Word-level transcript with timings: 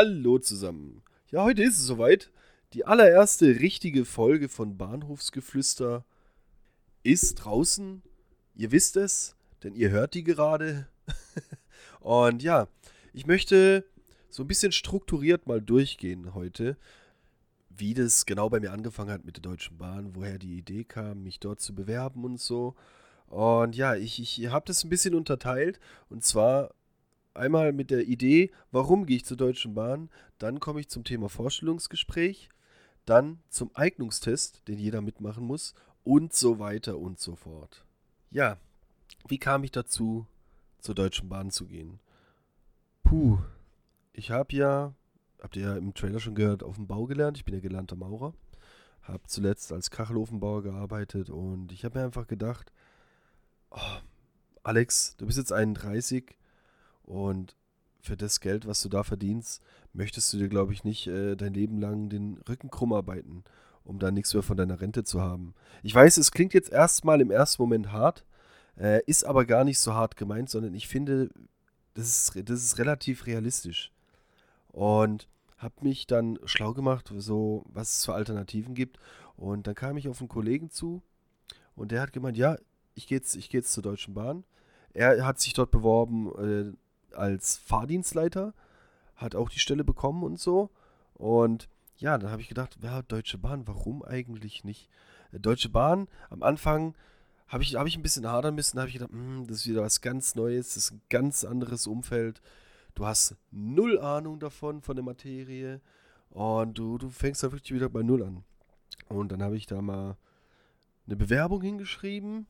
Hallo 0.00 0.38
zusammen. 0.38 1.02
Ja, 1.28 1.42
heute 1.42 1.64
ist 1.64 1.76
es 1.76 1.84
soweit. 1.84 2.30
Die 2.72 2.86
allererste 2.86 3.58
richtige 3.58 4.04
Folge 4.04 4.48
von 4.48 4.78
Bahnhofsgeflüster 4.78 6.04
ist 7.02 7.34
draußen. 7.34 8.02
Ihr 8.54 8.70
wisst 8.70 8.96
es, 8.96 9.34
denn 9.64 9.74
ihr 9.74 9.90
hört 9.90 10.14
die 10.14 10.22
gerade. 10.22 10.86
Und 11.98 12.44
ja, 12.44 12.68
ich 13.12 13.26
möchte 13.26 13.84
so 14.30 14.44
ein 14.44 14.46
bisschen 14.46 14.70
strukturiert 14.70 15.48
mal 15.48 15.60
durchgehen 15.60 16.32
heute, 16.32 16.76
wie 17.68 17.92
das 17.92 18.24
genau 18.24 18.48
bei 18.48 18.60
mir 18.60 18.70
angefangen 18.70 19.10
hat 19.10 19.24
mit 19.24 19.38
der 19.38 19.42
Deutschen 19.42 19.78
Bahn, 19.78 20.14
woher 20.14 20.38
die 20.38 20.58
Idee 20.58 20.84
kam, 20.84 21.24
mich 21.24 21.40
dort 21.40 21.60
zu 21.60 21.74
bewerben 21.74 22.24
und 22.24 22.38
so. 22.38 22.76
Und 23.26 23.74
ja, 23.74 23.96
ich, 23.96 24.20
ich 24.20 24.46
habe 24.46 24.64
das 24.64 24.84
ein 24.84 24.90
bisschen 24.90 25.16
unterteilt. 25.16 25.80
Und 26.08 26.24
zwar 26.24 26.72
einmal 27.34 27.72
mit 27.72 27.90
der 27.90 28.06
Idee, 28.06 28.50
warum 28.70 29.06
gehe 29.06 29.16
ich 29.16 29.24
zur 29.24 29.36
Deutschen 29.36 29.74
Bahn, 29.74 30.10
dann 30.38 30.60
komme 30.60 30.80
ich 30.80 30.88
zum 30.88 31.04
Thema 31.04 31.28
Vorstellungsgespräch, 31.28 32.48
dann 33.04 33.40
zum 33.48 33.70
Eignungstest, 33.74 34.66
den 34.68 34.78
jeder 34.78 35.00
mitmachen 35.00 35.44
muss 35.44 35.74
und 36.04 36.34
so 36.34 36.58
weiter 36.58 36.98
und 36.98 37.18
so 37.18 37.36
fort. 37.36 37.84
Ja, 38.30 38.58
wie 39.26 39.38
kam 39.38 39.64
ich 39.64 39.70
dazu, 39.70 40.26
zur 40.78 40.94
Deutschen 40.94 41.28
Bahn 41.28 41.50
zu 41.50 41.66
gehen? 41.66 42.00
Puh, 43.02 43.38
ich 44.12 44.30
habe 44.30 44.54
ja, 44.54 44.94
habt 45.40 45.56
ihr 45.56 45.62
ja 45.62 45.76
im 45.76 45.94
Trailer 45.94 46.20
schon 46.20 46.34
gehört, 46.34 46.62
auf 46.62 46.76
dem 46.76 46.86
Bau 46.86 47.06
gelernt. 47.06 47.38
Ich 47.38 47.44
bin 47.44 47.54
ja 47.54 47.60
gelernter 47.60 47.96
Maurer. 47.96 48.34
Habe 49.02 49.22
zuletzt 49.26 49.72
als 49.72 49.90
Kachelofenbauer 49.90 50.62
gearbeitet 50.62 51.30
und 51.30 51.72
ich 51.72 51.84
habe 51.84 51.98
mir 51.98 52.04
einfach 52.04 52.26
gedacht, 52.26 52.72
oh, 53.70 53.98
Alex, 54.62 55.16
du 55.16 55.26
bist 55.26 55.38
jetzt 55.38 55.52
31, 55.52 56.36
und 57.08 57.56
für 58.00 58.16
das 58.16 58.40
Geld, 58.40 58.66
was 58.66 58.82
du 58.82 58.88
da 58.88 59.02
verdienst, 59.02 59.62
möchtest 59.92 60.32
du 60.32 60.36
dir, 60.36 60.48
glaube 60.48 60.72
ich, 60.72 60.84
nicht 60.84 61.06
äh, 61.06 61.36
dein 61.36 61.54
Leben 61.54 61.80
lang 61.80 62.08
den 62.08 62.38
Rücken 62.48 62.70
krumm 62.70 62.92
arbeiten, 62.92 63.44
um 63.82 63.98
da 63.98 64.10
nichts 64.10 64.34
mehr 64.34 64.42
von 64.42 64.56
deiner 64.56 64.80
Rente 64.80 65.04
zu 65.04 65.20
haben. 65.20 65.54
Ich 65.82 65.94
weiß, 65.94 66.18
es 66.18 66.30
klingt 66.30 66.54
jetzt 66.54 66.70
erstmal 66.70 67.20
im 67.20 67.30
ersten 67.30 67.62
Moment 67.62 67.92
hart, 67.92 68.24
äh, 68.78 69.02
ist 69.06 69.24
aber 69.24 69.46
gar 69.46 69.64
nicht 69.64 69.78
so 69.78 69.94
hart 69.94 70.16
gemeint, 70.16 70.50
sondern 70.50 70.74
ich 70.74 70.86
finde, 70.86 71.30
das 71.94 72.08
ist, 72.08 72.48
das 72.48 72.62
ist 72.62 72.78
relativ 72.78 73.26
realistisch. 73.26 73.90
Und 74.68 75.26
habe 75.56 75.74
mich 75.80 76.06
dann 76.06 76.38
schlau 76.44 76.74
gemacht, 76.74 77.12
so 77.16 77.64
was 77.68 77.98
es 77.98 78.04
für 78.04 78.14
Alternativen 78.14 78.74
gibt. 78.74 78.98
Und 79.36 79.66
dann 79.66 79.74
kam 79.74 79.96
ich 79.96 80.08
auf 80.08 80.20
einen 80.20 80.28
Kollegen 80.28 80.70
zu 80.70 81.02
und 81.74 81.90
der 81.90 82.02
hat 82.02 82.12
gemeint, 82.12 82.36
ja, 82.36 82.56
ich 82.94 83.06
gehe 83.06 83.16
jetzt, 83.16 83.34
geh 83.34 83.58
jetzt 83.58 83.72
zur 83.72 83.82
Deutschen 83.82 84.14
Bahn. 84.14 84.44
Er 84.92 85.24
hat 85.24 85.40
sich 85.40 85.54
dort 85.54 85.70
beworben, 85.70 86.28
äh, 86.38 86.76
als 87.18 87.58
Fahrdienstleiter, 87.58 88.54
hat 89.16 89.34
auch 89.34 89.50
die 89.50 89.58
Stelle 89.58 89.84
bekommen 89.84 90.22
und 90.22 90.38
so. 90.38 90.70
Und 91.14 91.68
ja, 91.96 92.16
dann 92.16 92.30
habe 92.30 92.42
ich 92.42 92.48
gedacht, 92.48 92.78
ja, 92.82 93.02
Deutsche 93.02 93.38
Bahn, 93.38 93.66
warum 93.66 94.04
eigentlich 94.04 94.64
nicht? 94.64 94.88
Äh, 95.32 95.40
Deutsche 95.40 95.68
Bahn, 95.68 96.08
am 96.30 96.42
Anfang 96.42 96.94
habe 97.48 97.62
ich, 97.62 97.74
hab 97.74 97.86
ich 97.86 97.96
ein 97.96 98.02
bisschen 98.02 98.26
hadern 98.26 98.54
müssen, 98.54 98.78
habe 98.78 98.88
ich 98.88 98.94
gedacht, 98.94 99.10
hm, 99.10 99.46
das 99.46 99.58
ist 99.58 99.66
wieder 99.66 99.82
was 99.82 100.00
ganz 100.00 100.34
Neues, 100.34 100.74
das 100.74 100.84
ist 100.84 100.92
ein 100.92 101.02
ganz 101.08 101.44
anderes 101.44 101.86
Umfeld. 101.86 102.40
Du 102.94 103.06
hast 103.06 103.36
null 103.50 103.98
Ahnung 103.98 104.38
davon, 104.38 104.82
von 104.82 104.96
der 104.96 105.04
Materie. 105.04 105.80
Und 106.30 106.78
du, 106.78 106.98
du 106.98 107.10
fängst 107.10 107.42
da 107.42 107.52
wirklich 107.52 107.72
wieder 107.72 107.88
bei 107.88 108.02
Null 108.02 108.22
an. 108.22 108.44
Und 109.08 109.32
dann 109.32 109.42
habe 109.42 109.56
ich 109.56 109.66
da 109.66 109.80
mal 109.80 110.16
eine 111.06 111.16
Bewerbung 111.16 111.62
hingeschrieben, 111.62 112.46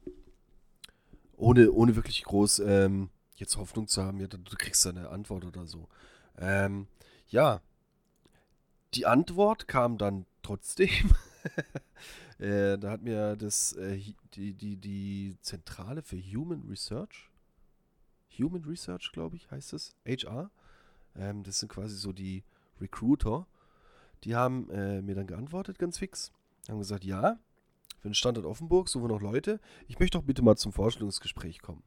ohne, 1.36 1.70
ohne 1.70 1.94
wirklich 1.94 2.24
groß 2.24 2.58
ähm, 2.60 3.10
jetzt 3.38 3.56
Hoffnung 3.56 3.88
zu 3.88 4.02
haben, 4.02 4.20
ja, 4.20 4.26
du 4.26 4.38
kriegst 4.56 4.86
eine 4.86 5.08
Antwort 5.08 5.44
oder 5.44 5.66
so. 5.66 5.88
Ähm, 6.36 6.86
ja, 7.28 7.60
die 8.94 9.06
Antwort 9.06 9.68
kam 9.68 9.98
dann 9.98 10.26
trotzdem. 10.42 11.12
äh, 12.38 12.78
da 12.78 12.90
hat 12.90 13.02
mir 13.02 13.36
das, 13.36 13.72
äh, 13.74 14.00
die, 14.34 14.54
die, 14.54 14.76
die 14.76 15.36
Zentrale 15.40 16.02
für 16.02 16.16
Human 16.16 16.62
Research, 16.68 17.30
Human 18.38 18.64
Research, 18.64 19.10
glaube 19.12 19.36
ich, 19.36 19.50
heißt 19.50 19.72
es, 19.72 19.94
HR, 20.06 20.50
ähm, 21.16 21.42
das 21.42 21.60
sind 21.60 21.68
quasi 21.70 21.96
so 21.96 22.12
die 22.12 22.44
Recruiter, 22.80 23.46
die 24.24 24.34
haben 24.34 24.70
äh, 24.70 25.02
mir 25.02 25.14
dann 25.14 25.26
geantwortet, 25.26 25.78
ganz 25.78 25.98
fix. 25.98 26.32
Haben 26.68 26.78
gesagt, 26.78 27.04
ja, 27.04 27.38
für 28.00 28.08
den 28.08 28.14
Standort 28.14 28.46
Offenburg 28.46 28.88
suchen 28.88 29.04
wir 29.04 29.08
noch 29.08 29.20
Leute. 29.20 29.60
Ich 29.86 29.98
möchte 29.98 30.18
doch 30.18 30.24
bitte 30.24 30.42
mal 30.42 30.56
zum 30.56 30.72
Vorstellungsgespräch 30.72 31.60
kommen. 31.60 31.82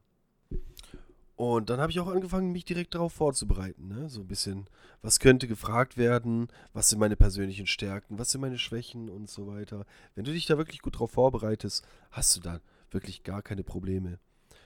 Und 1.34 1.70
dann 1.70 1.80
habe 1.80 1.90
ich 1.90 1.98
auch 1.98 2.08
angefangen, 2.08 2.52
mich 2.52 2.64
direkt 2.64 2.94
darauf 2.94 3.12
vorzubereiten. 3.14 3.88
Ne? 3.88 4.08
So 4.08 4.20
ein 4.20 4.28
bisschen, 4.28 4.66
was 5.00 5.18
könnte 5.18 5.48
gefragt 5.48 5.96
werden, 5.96 6.48
was 6.72 6.90
sind 6.90 6.98
meine 6.98 7.16
persönlichen 7.16 7.66
Stärken, 7.66 8.18
was 8.18 8.30
sind 8.30 8.40
meine 8.40 8.58
Schwächen 8.58 9.08
und 9.08 9.30
so 9.30 9.46
weiter. 9.46 9.86
Wenn 10.14 10.24
du 10.24 10.32
dich 10.32 10.46
da 10.46 10.58
wirklich 10.58 10.82
gut 10.82 10.98
drauf 10.98 11.12
vorbereitest, 11.12 11.86
hast 12.10 12.36
du 12.36 12.40
da 12.40 12.60
wirklich 12.90 13.22
gar 13.22 13.42
keine 13.42 13.64
Probleme. 13.64 14.18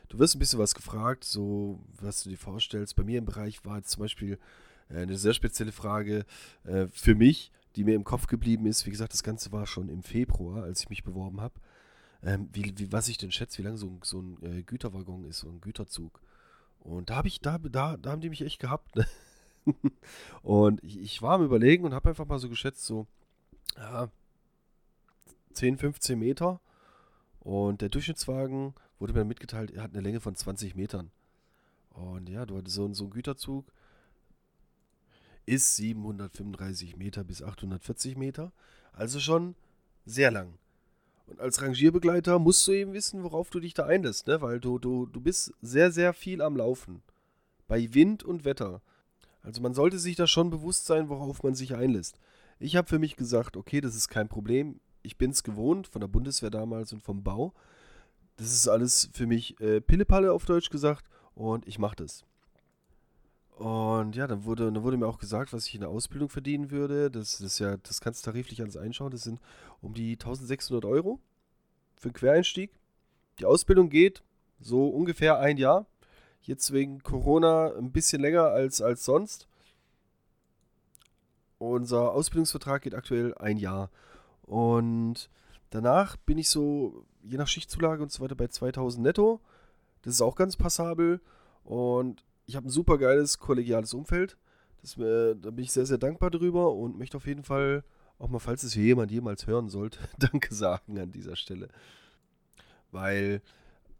Du 0.08 0.18
wirst 0.18 0.36
ein 0.36 0.38
bisschen 0.38 0.58
was 0.58 0.74
gefragt, 0.74 1.24
so 1.24 1.80
was 2.00 2.22
du 2.22 2.30
dir 2.30 2.38
vorstellst. 2.38 2.96
Bei 2.96 3.04
mir 3.04 3.18
im 3.18 3.24
Bereich 3.26 3.64
war 3.64 3.78
jetzt 3.78 3.90
zum 3.90 4.02
Beispiel 4.02 4.38
äh, 4.88 4.98
eine 4.98 5.16
sehr 5.16 5.34
spezielle 5.34 5.72
Frage 5.72 6.24
äh, 6.64 6.86
für 6.92 7.14
mich, 7.14 7.52
die 7.76 7.84
mir 7.84 7.94
im 7.94 8.04
Kopf 8.04 8.26
geblieben 8.26 8.66
ist. 8.66 8.86
Wie 8.86 8.90
gesagt, 8.90 9.12
das 9.12 9.22
Ganze 9.22 9.52
war 9.52 9.66
schon 9.66 9.88
im 9.88 10.02
Februar, 10.02 10.64
als 10.64 10.80
ich 10.80 10.90
mich 10.90 11.04
beworben 11.04 11.40
habe. 11.40 11.54
Ähm, 12.22 12.48
wie, 12.52 12.72
wie, 12.78 12.92
was 12.92 13.08
ich 13.08 13.18
denn 13.18 13.30
schätze, 13.30 13.58
wie 13.58 13.66
lang 13.66 13.76
so, 13.76 13.98
so 14.02 14.20
ein 14.20 14.38
äh, 14.42 14.62
Güterwaggon 14.62 15.24
ist, 15.24 15.38
so 15.38 15.48
ein 15.48 15.60
Güterzug. 15.60 16.20
Und 16.86 17.10
da 17.10 17.16
habe 17.16 17.28
ich, 17.28 17.40
da, 17.40 17.58
da, 17.58 17.96
da 17.96 18.10
haben 18.12 18.20
die 18.20 18.30
mich 18.30 18.42
echt 18.42 18.60
gehabt. 18.60 18.94
Ne? 18.94 19.06
und 20.42 20.82
ich, 20.84 20.98
ich, 21.00 21.20
war 21.20 21.34
am 21.34 21.44
Überlegen 21.44 21.84
und 21.84 21.92
habe 21.92 22.10
einfach 22.10 22.26
mal 22.26 22.38
so 22.38 22.48
geschätzt, 22.48 22.84
so 22.84 23.08
ja, 23.76 24.08
10, 25.52 25.78
15 25.78 26.16
Meter. 26.16 26.60
Und 27.40 27.80
der 27.80 27.88
Durchschnittswagen 27.88 28.74
wurde 29.00 29.14
mir 29.14 29.24
mitgeteilt, 29.24 29.72
er 29.72 29.82
hat 29.82 29.92
eine 29.92 30.00
Länge 30.00 30.20
von 30.20 30.36
20 30.36 30.76
Metern. 30.76 31.10
Und 31.90 32.28
ja, 32.28 32.46
du 32.46 32.56
hattest 32.56 32.76
so, 32.76 32.92
so 32.92 33.04
ein 33.04 33.10
Güterzug, 33.10 33.72
ist 35.44 35.74
735 35.74 36.96
Meter 36.96 37.24
bis 37.24 37.42
840 37.42 38.16
Meter. 38.16 38.52
Also 38.92 39.18
schon 39.18 39.56
sehr 40.04 40.30
lang. 40.30 40.54
Und 41.26 41.40
als 41.40 41.60
Rangierbegleiter 41.60 42.38
musst 42.38 42.66
du 42.66 42.72
eben 42.72 42.92
wissen, 42.92 43.22
worauf 43.22 43.50
du 43.50 43.60
dich 43.60 43.74
da 43.74 43.86
einlässt, 43.86 44.28
ne? 44.28 44.40
Weil 44.40 44.60
du, 44.60 44.78
du, 44.78 45.06
du 45.06 45.20
bist 45.20 45.52
sehr, 45.60 45.90
sehr 45.90 46.12
viel 46.12 46.40
am 46.40 46.56
Laufen. 46.56 47.02
Bei 47.66 47.92
Wind 47.94 48.22
und 48.22 48.44
Wetter. 48.44 48.80
Also 49.42 49.60
man 49.60 49.74
sollte 49.74 49.98
sich 49.98 50.16
da 50.16 50.26
schon 50.26 50.50
bewusst 50.50 50.86
sein, 50.86 51.08
worauf 51.08 51.42
man 51.42 51.54
sich 51.54 51.74
einlässt. 51.74 52.18
Ich 52.58 52.76
habe 52.76 52.88
für 52.88 52.98
mich 52.98 53.16
gesagt, 53.16 53.56
okay, 53.56 53.80
das 53.80 53.94
ist 53.94 54.08
kein 54.08 54.28
Problem. 54.28 54.80
Ich 55.02 55.18
bin 55.18 55.30
es 55.30 55.42
gewohnt, 55.42 55.88
von 55.88 56.00
der 56.00 56.08
Bundeswehr 56.08 56.50
damals 56.50 56.92
und 56.92 57.02
vom 57.02 57.22
Bau. 57.22 57.52
Das 58.36 58.52
ist 58.52 58.68
alles 58.68 59.08
für 59.12 59.26
mich 59.26 59.60
äh, 59.60 59.80
Pillepalle 59.80 60.32
auf 60.32 60.44
Deutsch 60.46 60.70
gesagt 60.70 61.06
und 61.34 61.66
ich 61.66 61.78
mache 61.78 61.96
das. 61.96 62.24
Und 63.56 64.16
ja, 64.16 64.26
dann 64.26 64.44
wurde, 64.44 64.70
dann 64.70 64.82
wurde 64.82 64.98
mir 64.98 65.06
auch 65.06 65.18
gesagt, 65.18 65.54
was 65.54 65.66
ich 65.66 65.74
in 65.74 65.80
der 65.80 65.88
Ausbildung 65.88 66.28
verdienen 66.28 66.70
würde. 66.70 67.10
Das, 67.10 67.38
das, 67.38 67.58
ja, 67.58 67.78
das 67.78 68.02
kannst 68.02 68.26
du 68.26 68.30
tariflich 68.30 68.60
alles 68.60 68.76
einschauen. 68.76 69.10
Das 69.10 69.22
sind 69.22 69.40
um 69.80 69.94
die 69.94 70.12
1600 70.12 70.84
Euro 70.84 71.20
für 71.96 72.08
einen 72.08 72.14
Quereinstieg. 72.14 72.70
Die 73.38 73.46
Ausbildung 73.46 73.88
geht 73.88 74.22
so 74.60 74.88
ungefähr 74.88 75.38
ein 75.38 75.56
Jahr. 75.56 75.86
Jetzt 76.42 76.70
wegen 76.72 77.02
Corona 77.02 77.72
ein 77.76 77.92
bisschen 77.92 78.20
länger 78.20 78.44
als, 78.44 78.82
als 78.82 79.06
sonst. 79.06 79.48
Unser 81.56 82.12
Ausbildungsvertrag 82.12 82.82
geht 82.82 82.94
aktuell 82.94 83.34
ein 83.38 83.56
Jahr. 83.56 83.90
Und 84.42 85.30
danach 85.70 86.18
bin 86.18 86.36
ich 86.36 86.50
so, 86.50 87.06
je 87.22 87.38
nach 87.38 87.48
Schichtzulage 87.48 88.02
und 88.02 88.12
so 88.12 88.22
weiter, 88.22 88.34
bei 88.34 88.48
2000 88.48 89.02
netto. 89.02 89.40
Das 90.02 90.12
ist 90.12 90.20
auch 90.20 90.36
ganz 90.36 90.58
passabel. 90.58 91.22
Und 91.64 92.25
ich 92.46 92.56
habe 92.56 92.68
ein 92.68 92.70
super 92.70 92.98
geiles 92.98 93.38
kollegiales 93.38 93.92
Umfeld. 93.94 94.36
Das, 94.80 94.96
äh, 94.96 95.34
da 95.34 95.50
bin 95.50 95.64
ich 95.64 95.72
sehr, 95.72 95.86
sehr 95.86 95.98
dankbar 95.98 96.30
drüber 96.30 96.72
und 96.72 96.98
möchte 96.98 97.16
auf 97.16 97.26
jeden 97.26 97.44
Fall 97.44 97.84
auch 98.18 98.28
mal, 98.28 98.38
falls 98.38 98.62
es 98.62 98.72
hier 98.72 98.84
jemand 98.84 99.10
jemals 99.10 99.46
hören 99.46 99.68
sollte, 99.68 99.98
Danke 100.18 100.54
sagen 100.54 100.98
an 100.98 101.12
dieser 101.12 101.36
Stelle. 101.36 101.68
Weil 102.92 103.42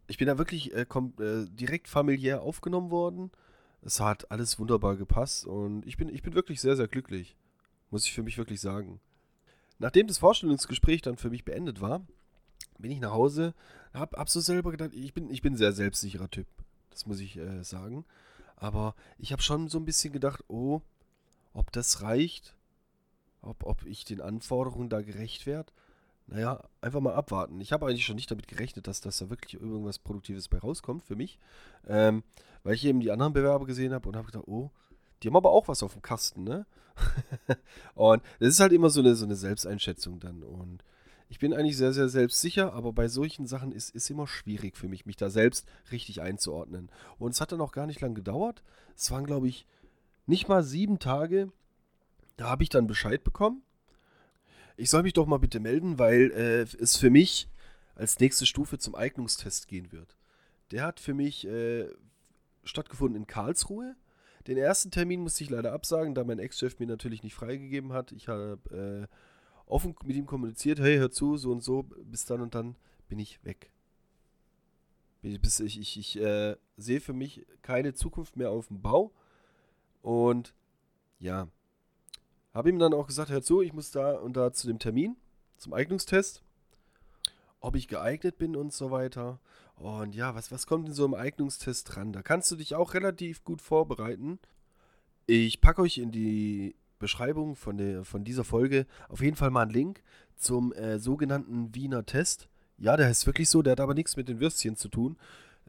ich 0.06 0.18
bin 0.18 0.28
da 0.28 0.38
wirklich 0.38 0.74
äh, 0.74 0.86
kommt, 0.86 1.20
äh, 1.20 1.46
direkt 1.46 1.88
familiär 1.88 2.42
aufgenommen 2.42 2.90
worden. 2.90 3.30
Es 3.82 4.00
hat 4.00 4.30
alles 4.30 4.58
wunderbar 4.58 4.96
gepasst 4.96 5.46
und 5.46 5.86
ich 5.86 5.96
bin, 5.96 6.08
ich 6.08 6.22
bin 6.22 6.34
wirklich 6.34 6.60
sehr, 6.60 6.76
sehr 6.76 6.88
glücklich. 6.88 7.36
Muss 7.90 8.06
ich 8.06 8.12
für 8.12 8.22
mich 8.22 8.38
wirklich 8.38 8.60
sagen. 8.60 9.00
Nachdem 9.78 10.06
das 10.06 10.18
Vorstellungsgespräch 10.18 11.02
dann 11.02 11.16
für 11.16 11.30
mich 11.30 11.44
beendet 11.44 11.80
war, 11.80 12.06
bin 12.78 12.90
ich 12.90 13.00
nach 13.00 13.12
Hause, 13.12 13.54
hab, 13.92 14.16
hab 14.16 14.28
so 14.28 14.40
selber 14.40 14.70
gedacht, 14.70 14.92
ich 14.94 15.14
bin, 15.14 15.30
ich 15.30 15.42
bin 15.42 15.54
ein 15.54 15.58
sehr 15.58 15.72
selbstsicherer 15.72 16.30
Typ. 16.30 16.46
Das 16.90 17.06
muss 17.06 17.20
ich 17.20 17.36
äh, 17.36 17.62
sagen. 17.62 18.04
Aber 18.56 18.94
ich 19.18 19.32
habe 19.32 19.42
schon 19.42 19.68
so 19.68 19.78
ein 19.78 19.84
bisschen 19.84 20.12
gedacht, 20.12 20.42
oh, 20.48 20.80
ob 21.52 21.72
das 21.72 22.02
reicht, 22.02 22.54
ob, 23.42 23.64
ob 23.64 23.84
ich 23.86 24.04
den 24.04 24.20
Anforderungen 24.20 24.88
da 24.88 25.02
gerecht 25.02 25.46
werde. 25.46 25.72
Naja, 26.26 26.64
einfach 26.80 27.00
mal 27.00 27.14
abwarten. 27.14 27.60
Ich 27.60 27.72
habe 27.72 27.86
eigentlich 27.86 28.04
schon 28.04 28.16
nicht 28.16 28.30
damit 28.30 28.48
gerechnet, 28.48 28.88
dass, 28.88 29.00
dass 29.00 29.18
da 29.18 29.30
wirklich 29.30 29.54
irgendwas 29.60 29.98
Produktives 30.00 30.48
bei 30.48 30.58
rauskommt 30.58 31.04
für 31.04 31.14
mich. 31.14 31.38
Ähm, 31.86 32.24
weil 32.64 32.74
ich 32.74 32.84
eben 32.84 32.98
die 33.00 33.12
anderen 33.12 33.32
Bewerber 33.32 33.64
gesehen 33.64 33.92
habe 33.94 34.08
und 34.08 34.16
habe 34.16 34.26
gedacht, 34.26 34.48
oh, 34.48 34.70
Die 35.22 35.28
haben 35.28 35.36
aber 35.36 35.50
auch 35.50 35.68
was 35.68 35.82
auf 35.82 35.92
dem 35.92 36.02
Kasten, 36.02 36.44
ne? 36.44 36.66
und 37.94 38.22
das 38.40 38.48
ist 38.48 38.60
halt 38.60 38.72
immer 38.72 38.90
so 38.90 39.00
eine, 39.00 39.14
so 39.14 39.24
eine 39.24 39.36
Selbsteinschätzung 39.36 40.18
dann. 40.18 40.42
Und 40.42 40.82
ich 41.28 41.38
bin 41.38 41.52
eigentlich 41.52 41.76
sehr, 41.76 41.92
sehr 41.92 42.08
selbstsicher, 42.08 42.72
aber 42.72 42.92
bei 42.92 43.08
solchen 43.08 43.46
Sachen 43.46 43.72
ist 43.72 43.94
es 43.94 44.08
immer 44.10 44.26
schwierig 44.26 44.76
für 44.76 44.88
mich, 44.88 45.06
mich 45.06 45.16
da 45.16 45.28
selbst 45.28 45.66
richtig 45.90 46.20
einzuordnen. 46.20 46.90
Und 47.18 47.32
es 47.32 47.40
hat 47.40 47.52
dann 47.52 47.60
auch 47.60 47.72
gar 47.72 47.86
nicht 47.86 48.00
lange 48.00 48.14
gedauert. 48.14 48.62
Es 48.96 49.10
waren, 49.10 49.26
glaube 49.26 49.48
ich, 49.48 49.66
nicht 50.26 50.48
mal 50.48 50.62
sieben 50.62 50.98
Tage. 50.98 51.50
Da 52.36 52.48
habe 52.48 52.62
ich 52.62 52.68
dann 52.68 52.86
Bescheid 52.86 53.24
bekommen. 53.24 53.62
Ich 54.76 54.90
soll 54.90 55.02
mich 55.02 55.14
doch 55.14 55.26
mal 55.26 55.38
bitte 55.38 55.58
melden, 55.58 55.98
weil 55.98 56.30
äh, 56.32 56.82
es 56.82 56.96
für 56.96 57.10
mich 57.10 57.48
als 57.94 58.20
nächste 58.20 58.46
Stufe 58.46 58.78
zum 58.78 58.94
Eignungstest 58.94 59.68
gehen 59.68 59.90
wird. 59.90 60.16
Der 60.70 60.84
hat 60.84 61.00
für 61.00 61.14
mich 61.14 61.46
äh, 61.46 61.88
stattgefunden 62.62 63.22
in 63.22 63.26
Karlsruhe. 63.26 63.96
Den 64.46 64.58
ersten 64.58 64.90
Termin 64.90 65.22
musste 65.22 65.42
ich 65.42 65.50
leider 65.50 65.72
absagen, 65.72 66.14
da 66.14 66.22
mein 66.22 66.38
Ex-Chef 66.38 66.78
mir 66.78 66.86
natürlich 66.86 67.22
nicht 67.22 67.34
freigegeben 67.34 67.92
hat. 67.92 68.12
Ich 68.12 68.28
habe 68.28 69.08
äh, 69.10 69.16
offen 69.66 69.94
mit 70.04 70.16
ihm 70.16 70.26
kommuniziert, 70.26 70.80
hey, 70.80 70.96
hör 70.96 71.10
zu, 71.10 71.36
so 71.36 71.50
und 71.50 71.62
so, 71.62 71.82
bis 71.82 72.24
dann 72.24 72.40
und 72.40 72.54
dann 72.54 72.76
bin 73.08 73.18
ich 73.18 73.44
weg. 73.44 73.70
Ich, 75.22 75.60
ich, 75.60 75.98
ich, 75.98 76.20
äh, 76.20 76.56
sehe 76.76 77.00
für 77.00 77.12
mich 77.12 77.46
keine 77.62 77.94
Zukunft 77.94 78.36
mehr 78.36 78.50
auf 78.50 78.68
dem 78.68 78.80
Bau. 78.80 79.12
Und 80.02 80.54
ja, 81.18 81.48
habe 82.54 82.68
ihm 82.70 82.78
dann 82.78 82.94
auch 82.94 83.08
gesagt, 83.08 83.30
hör 83.30 83.42
zu, 83.42 83.60
ich 83.60 83.72
muss 83.72 83.90
da 83.90 84.12
und 84.18 84.36
da 84.36 84.52
zu 84.52 84.68
dem 84.68 84.78
Termin, 84.78 85.16
zum 85.56 85.72
Eignungstest, 85.72 86.42
ob 87.60 87.74
ich 87.74 87.88
geeignet 87.88 88.38
bin 88.38 88.54
und 88.54 88.72
so 88.72 88.90
weiter. 88.90 89.40
Und 89.74 90.14
ja, 90.14 90.34
was, 90.34 90.52
was 90.52 90.66
kommt 90.66 90.88
in 90.88 90.94
so 90.94 91.04
einem 91.04 91.14
Eignungstest 91.14 91.94
dran? 91.94 92.12
Da 92.12 92.22
kannst 92.22 92.50
du 92.50 92.56
dich 92.56 92.74
auch 92.74 92.94
relativ 92.94 93.42
gut 93.44 93.60
vorbereiten. 93.60 94.38
Ich 95.26 95.60
packe 95.60 95.82
euch 95.82 95.98
in 95.98 96.12
die 96.12 96.76
Beschreibung 97.06 97.54
von, 97.54 97.76
der, 97.78 98.04
von 98.04 98.24
dieser 98.24 98.42
Folge 98.42 98.84
auf 99.08 99.20
jeden 99.20 99.36
Fall 99.36 99.50
mal 99.50 99.62
einen 99.62 99.70
Link 99.70 100.02
zum 100.34 100.72
äh, 100.72 100.98
sogenannten 100.98 101.72
Wiener 101.72 102.04
Test. 102.04 102.48
Ja, 102.78 102.96
der 102.96 103.06
heißt 103.06 103.26
wirklich 103.26 103.48
so, 103.48 103.62
der 103.62 103.72
hat 103.72 103.80
aber 103.80 103.94
nichts 103.94 104.16
mit 104.16 104.28
den 104.28 104.40
Würstchen 104.40 104.74
zu 104.74 104.88
tun. 104.88 105.16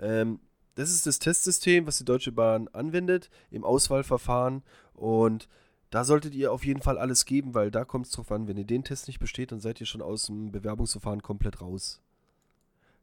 Ähm, 0.01 0.39
das 0.73 0.89
ist 0.89 1.05
das 1.05 1.19
Testsystem, 1.19 1.85
was 1.85 1.99
die 1.99 2.05
Deutsche 2.05 2.31
Bahn 2.31 2.69
anwendet 2.69 3.29
im 3.51 3.63
Auswahlverfahren 3.63 4.63
und 4.95 5.47
da 5.91 6.03
solltet 6.03 6.33
ihr 6.33 6.51
auf 6.51 6.65
jeden 6.65 6.81
Fall 6.81 6.97
alles 6.97 7.25
geben, 7.25 7.53
weil 7.53 7.69
da 7.69 7.85
kommt 7.85 8.07
es 8.07 8.11
drauf 8.13 8.31
an, 8.31 8.47
wenn 8.47 8.57
ihr 8.57 8.65
den 8.65 8.83
Test 8.83 9.05
nicht 9.07 9.19
besteht, 9.19 9.51
dann 9.51 9.59
seid 9.59 9.79
ihr 9.79 9.85
schon 9.85 10.01
aus 10.01 10.25
dem 10.25 10.51
Bewerbungsverfahren 10.51 11.21
komplett 11.21 11.61
raus. 11.61 12.01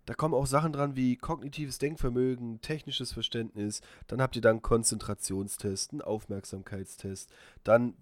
Da 0.06 0.14
kommen 0.14 0.34
auch 0.34 0.46
Sachen 0.46 0.72
dran 0.72 0.96
wie 0.96 1.16
kognitives 1.16 1.78
Denkvermögen, 1.78 2.60
technisches 2.60 3.12
Verständnis, 3.12 3.81
dann 4.06 4.20
habt 4.20 4.36
ihr 4.36 4.42
dann 4.42 4.60
Konzentrationstest, 4.60 5.92
einen 5.92 6.02
Aufmerksamkeitstest, 6.02 7.31
dann 7.62 7.94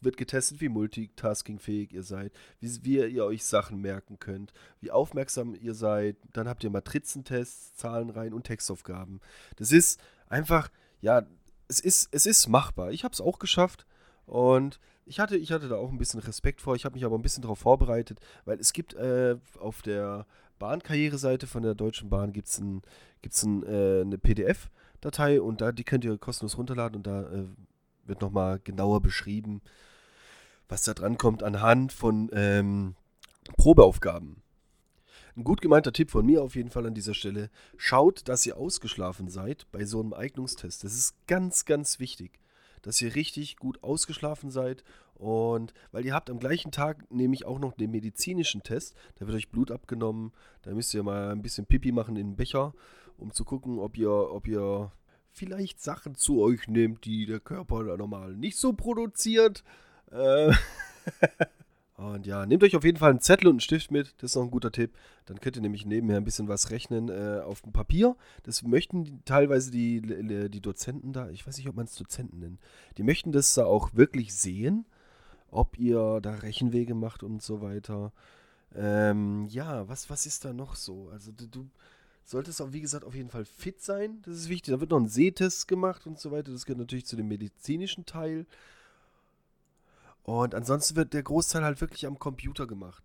wird 0.00 0.16
getestet, 0.16 0.60
wie 0.60 0.68
multitaskingfähig 0.68 1.92
ihr 1.92 2.02
seid, 2.02 2.32
wie, 2.60 2.84
wie 2.84 2.98
ihr 2.98 3.24
euch 3.24 3.44
Sachen 3.44 3.80
merken 3.80 4.18
könnt, 4.18 4.52
wie 4.80 4.90
aufmerksam 4.90 5.54
ihr 5.54 5.74
seid. 5.74 6.16
Dann 6.32 6.48
habt 6.48 6.64
ihr 6.64 6.70
Matrizentests, 6.70 7.74
Zahlenreihen 7.74 8.34
und 8.34 8.44
Textaufgaben. 8.44 9.20
Das 9.56 9.72
ist 9.72 10.00
einfach, 10.28 10.70
ja, 11.00 11.26
es 11.68 11.80
ist, 11.80 12.08
es 12.12 12.26
ist 12.26 12.48
machbar. 12.48 12.90
Ich 12.92 13.04
habe 13.04 13.12
es 13.12 13.20
auch 13.20 13.38
geschafft 13.38 13.86
und 14.26 14.80
ich 15.06 15.18
hatte, 15.18 15.36
ich 15.36 15.50
hatte 15.52 15.68
da 15.68 15.76
auch 15.76 15.90
ein 15.90 15.98
bisschen 15.98 16.20
Respekt 16.20 16.60
vor. 16.60 16.76
Ich 16.76 16.84
habe 16.84 16.94
mich 16.94 17.04
aber 17.04 17.18
ein 17.18 17.22
bisschen 17.22 17.42
darauf 17.42 17.58
vorbereitet, 17.58 18.20
weil 18.44 18.60
es 18.60 18.72
gibt 18.72 18.94
äh, 18.94 19.36
auf 19.58 19.82
der 19.82 20.26
Bahnkarriereseite 20.58 21.46
von 21.46 21.62
der 21.62 21.74
Deutschen 21.74 22.10
Bahn 22.10 22.32
gibt's 22.32 22.58
ein, 22.58 22.82
gibt's 23.22 23.42
ein, 23.42 23.64
äh, 23.64 24.02
eine 24.02 24.18
PDF-Datei 24.18 25.40
und 25.40 25.60
da 25.60 25.72
die 25.72 25.84
könnt 25.84 26.04
ihr 26.04 26.16
kostenlos 26.18 26.58
runterladen 26.58 26.98
und 26.98 27.06
da 27.06 27.22
äh, 27.22 27.46
wird 28.10 28.20
nochmal 28.20 28.60
genauer 28.62 29.00
beschrieben, 29.00 29.62
was 30.68 30.82
da 30.82 30.92
dran 30.92 31.16
kommt 31.16 31.42
anhand 31.42 31.94
von 31.94 32.28
ähm, 32.34 32.94
Probeaufgaben. 33.56 34.42
Ein 35.36 35.44
gut 35.44 35.62
gemeinter 35.62 35.92
Tipp 35.92 36.10
von 36.10 36.26
mir 36.26 36.42
auf 36.42 36.56
jeden 36.56 36.70
Fall 36.70 36.86
an 36.86 36.94
dieser 36.94 37.14
Stelle. 37.14 37.50
Schaut, 37.78 38.28
dass 38.28 38.44
ihr 38.44 38.58
ausgeschlafen 38.58 39.28
seid 39.28 39.66
bei 39.72 39.84
so 39.84 40.00
einem 40.00 40.12
Eignungstest. 40.12 40.84
Das 40.84 40.92
ist 40.92 41.14
ganz, 41.26 41.64
ganz 41.64 41.98
wichtig, 42.00 42.40
dass 42.82 43.00
ihr 43.00 43.14
richtig 43.14 43.56
gut 43.56 43.82
ausgeschlafen 43.82 44.50
seid. 44.50 44.84
Und 45.14 45.72
weil 45.92 46.04
ihr 46.04 46.14
habt 46.14 46.30
am 46.30 46.40
gleichen 46.40 46.72
Tag 46.72 47.10
nämlich 47.10 47.46
auch 47.46 47.58
noch 47.58 47.74
den 47.74 47.90
medizinischen 47.90 48.62
Test. 48.62 48.94
Da 49.18 49.26
wird 49.26 49.36
euch 49.36 49.50
Blut 49.50 49.70
abgenommen. 49.70 50.32
Da 50.62 50.72
müsst 50.72 50.92
ihr 50.94 51.02
mal 51.02 51.30
ein 51.30 51.42
bisschen 51.42 51.66
Pipi 51.66 51.92
machen 51.92 52.16
in 52.16 52.30
den 52.30 52.36
Becher, 52.36 52.74
um 53.16 53.32
zu 53.32 53.44
gucken, 53.44 53.78
ob 53.78 53.96
ihr, 53.96 54.10
ob 54.10 54.48
ihr 54.48 54.90
vielleicht 55.40 55.80
Sachen 55.80 56.16
zu 56.16 56.42
euch 56.42 56.68
nehmt, 56.68 57.06
die 57.06 57.24
der 57.24 57.40
Körper 57.40 57.96
normal 57.96 58.34
nicht 58.36 58.58
so 58.58 58.74
produziert. 58.74 59.64
Äh 60.10 60.52
und 61.96 62.26
ja, 62.26 62.44
nehmt 62.44 62.62
euch 62.62 62.76
auf 62.76 62.84
jeden 62.84 62.98
Fall 62.98 63.08
einen 63.08 63.20
Zettel 63.20 63.46
und 63.46 63.54
einen 63.54 63.60
Stift 63.60 63.90
mit. 63.90 64.12
Das 64.18 64.32
ist 64.32 64.34
noch 64.36 64.42
ein 64.42 64.50
guter 64.50 64.70
Tipp. 64.70 64.94
Dann 65.24 65.40
könnt 65.40 65.56
ihr 65.56 65.62
nämlich 65.62 65.86
nebenher 65.86 66.18
ein 66.18 66.24
bisschen 66.24 66.46
was 66.46 66.70
rechnen 66.70 67.08
äh, 67.08 67.40
auf 67.40 67.62
dem 67.62 67.72
Papier. 67.72 68.16
Das 68.42 68.62
möchten 68.62 69.24
teilweise 69.24 69.70
die, 69.70 70.02
die 70.50 70.60
Dozenten 70.60 71.14
da, 71.14 71.30
ich 71.30 71.46
weiß 71.46 71.56
nicht, 71.56 71.70
ob 71.70 71.76
man 71.76 71.86
es 71.86 71.94
Dozenten 71.94 72.40
nennt, 72.40 72.60
die 72.98 73.02
möchten 73.02 73.32
das 73.32 73.54
da 73.54 73.64
auch 73.64 73.94
wirklich 73.94 74.34
sehen, 74.34 74.84
ob 75.50 75.78
ihr 75.78 76.20
da 76.20 76.34
Rechenwege 76.34 76.94
macht 76.94 77.22
und 77.22 77.40
so 77.40 77.62
weiter. 77.62 78.12
Ähm, 78.74 79.46
ja, 79.48 79.88
was, 79.88 80.10
was 80.10 80.26
ist 80.26 80.44
da 80.44 80.52
noch 80.52 80.76
so? 80.76 81.08
Also 81.08 81.32
du, 81.32 81.46
du 81.46 81.70
solltest 82.30 82.62
auch, 82.62 82.72
wie 82.72 82.80
gesagt, 82.80 83.04
auf 83.04 83.14
jeden 83.14 83.30
Fall 83.30 83.44
fit 83.44 83.82
sein. 83.82 84.22
Das 84.22 84.36
ist 84.36 84.48
wichtig. 84.48 84.72
Da 84.72 84.80
wird 84.80 84.90
noch 84.90 85.00
ein 85.00 85.08
Sehtest 85.08 85.68
gemacht 85.68 86.06
und 86.06 86.18
so 86.18 86.30
weiter. 86.30 86.52
Das 86.52 86.64
gehört 86.64 86.78
natürlich 86.78 87.06
zu 87.06 87.16
dem 87.16 87.28
medizinischen 87.28 88.06
Teil. 88.06 88.46
Und 90.22 90.54
ansonsten 90.54 90.96
wird 90.96 91.12
der 91.12 91.22
Großteil 91.22 91.64
halt 91.64 91.80
wirklich 91.80 92.06
am 92.06 92.18
Computer 92.18 92.66
gemacht. 92.66 93.02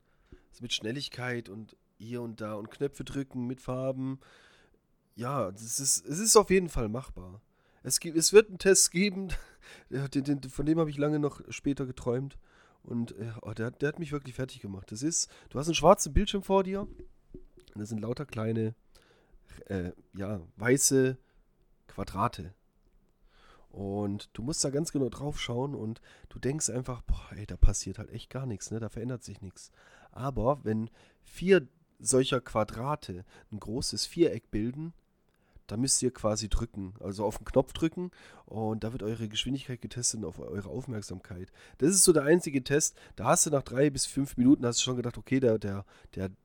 Also 0.51 0.61
mit 0.61 0.73
Schnelligkeit 0.73 1.49
und 1.49 1.75
hier 1.97 2.21
und 2.21 2.39
da 2.39 2.53
und 2.53 2.69
Knöpfe 2.69 3.03
drücken 3.03 3.47
mit 3.47 3.61
Farben. 3.61 4.19
Ja, 5.15 5.51
das 5.51 5.79
ist, 5.79 6.05
es 6.05 6.19
ist 6.19 6.35
auf 6.35 6.49
jeden 6.49 6.69
Fall 6.69 6.89
machbar. 6.89 7.41
Es, 7.83 7.99
gibt, 7.99 8.17
es 8.17 8.33
wird 8.33 8.49
einen 8.49 8.59
Test 8.59 8.91
geben, 8.91 9.29
von 10.49 10.65
dem 10.65 10.79
habe 10.79 10.89
ich 10.89 10.97
lange 10.97 11.19
noch 11.19 11.41
später 11.49 11.85
geträumt. 11.85 12.37
Und 12.83 13.13
äh, 13.13 13.31
oh, 13.41 13.53
der, 13.53 13.71
der 13.71 13.87
hat 13.87 13.99
mich 13.99 14.11
wirklich 14.11 14.35
fertig 14.35 14.59
gemacht. 14.59 14.91
Das 14.91 15.01
ist, 15.01 15.31
du 15.49 15.57
hast 15.57 15.67
einen 15.67 15.75
schwarzen 15.75 16.13
Bildschirm 16.13 16.43
vor 16.43 16.63
dir. 16.63 16.81
Und 16.81 17.81
das 17.81 17.89
sind 17.89 18.01
lauter 18.01 18.25
kleine 18.25 18.75
äh, 19.67 19.91
ja, 20.15 20.41
weiße 20.57 21.17
Quadrate. 21.87 22.53
Und 23.69 24.29
du 24.31 24.41
musst 24.41 24.63
da 24.63 24.69
ganz 24.69 24.91
genau 24.93 25.09
drauf 25.09 25.39
schauen 25.39 25.75
und 25.75 26.01
du 26.29 26.39
denkst 26.39 26.69
einfach, 26.69 27.01
boah, 27.01 27.27
ey, 27.35 27.45
da 27.45 27.57
passiert 27.57 27.99
halt 27.99 28.09
echt 28.09 28.29
gar 28.29 28.45
nichts, 28.45 28.71
ne? 28.71 28.79
Da 28.79 28.87
verändert 28.87 29.23
sich 29.23 29.41
nichts. 29.41 29.69
Aber 30.11 30.63
wenn 30.63 30.89
vier 31.23 31.67
solcher 31.99 32.39
Quadrate 32.39 33.25
ein 33.51 33.59
großes 33.59 34.05
Viereck 34.05 34.49
bilden, 34.49 34.93
da 35.67 35.77
müsst 35.77 36.01
ihr 36.03 36.13
quasi 36.13 36.47
drücken, 36.47 36.93
also 36.99 37.25
auf 37.25 37.37
den 37.37 37.45
Knopf 37.45 37.73
drücken 37.73 38.11
und 38.45 38.83
da 38.83 38.91
wird 38.91 39.03
eure 39.03 39.27
Geschwindigkeit 39.27 39.81
getestet 39.81 40.19
und 40.19 40.25
auf 40.25 40.39
eure 40.39 40.69
Aufmerksamkeit. 40.69 41.51
Das 41.79 41.89
ist 41.89 42.03
so 42.03 42.13
der 42.13 42.23
einzige 42.23 42.63
Test. 42.63 42.95
Da 43.15 43.25
hast 43.25 43.45
du 43.45 43.49
nach 43.49 43.63
drei 43.63 43.89
bis 43.89 44.05
fünf 44.05 44.37
Minuten 44.37 44.65
hast 44.65 44.79
du 44.79 44.83
schon 44.83 44.97
gedacht, 44.97 45.17
okay, 45.17 45.39
der, 45.39 45.57
der, 45.57 45.85
der, 46.13 46.29
der 46.29 46.37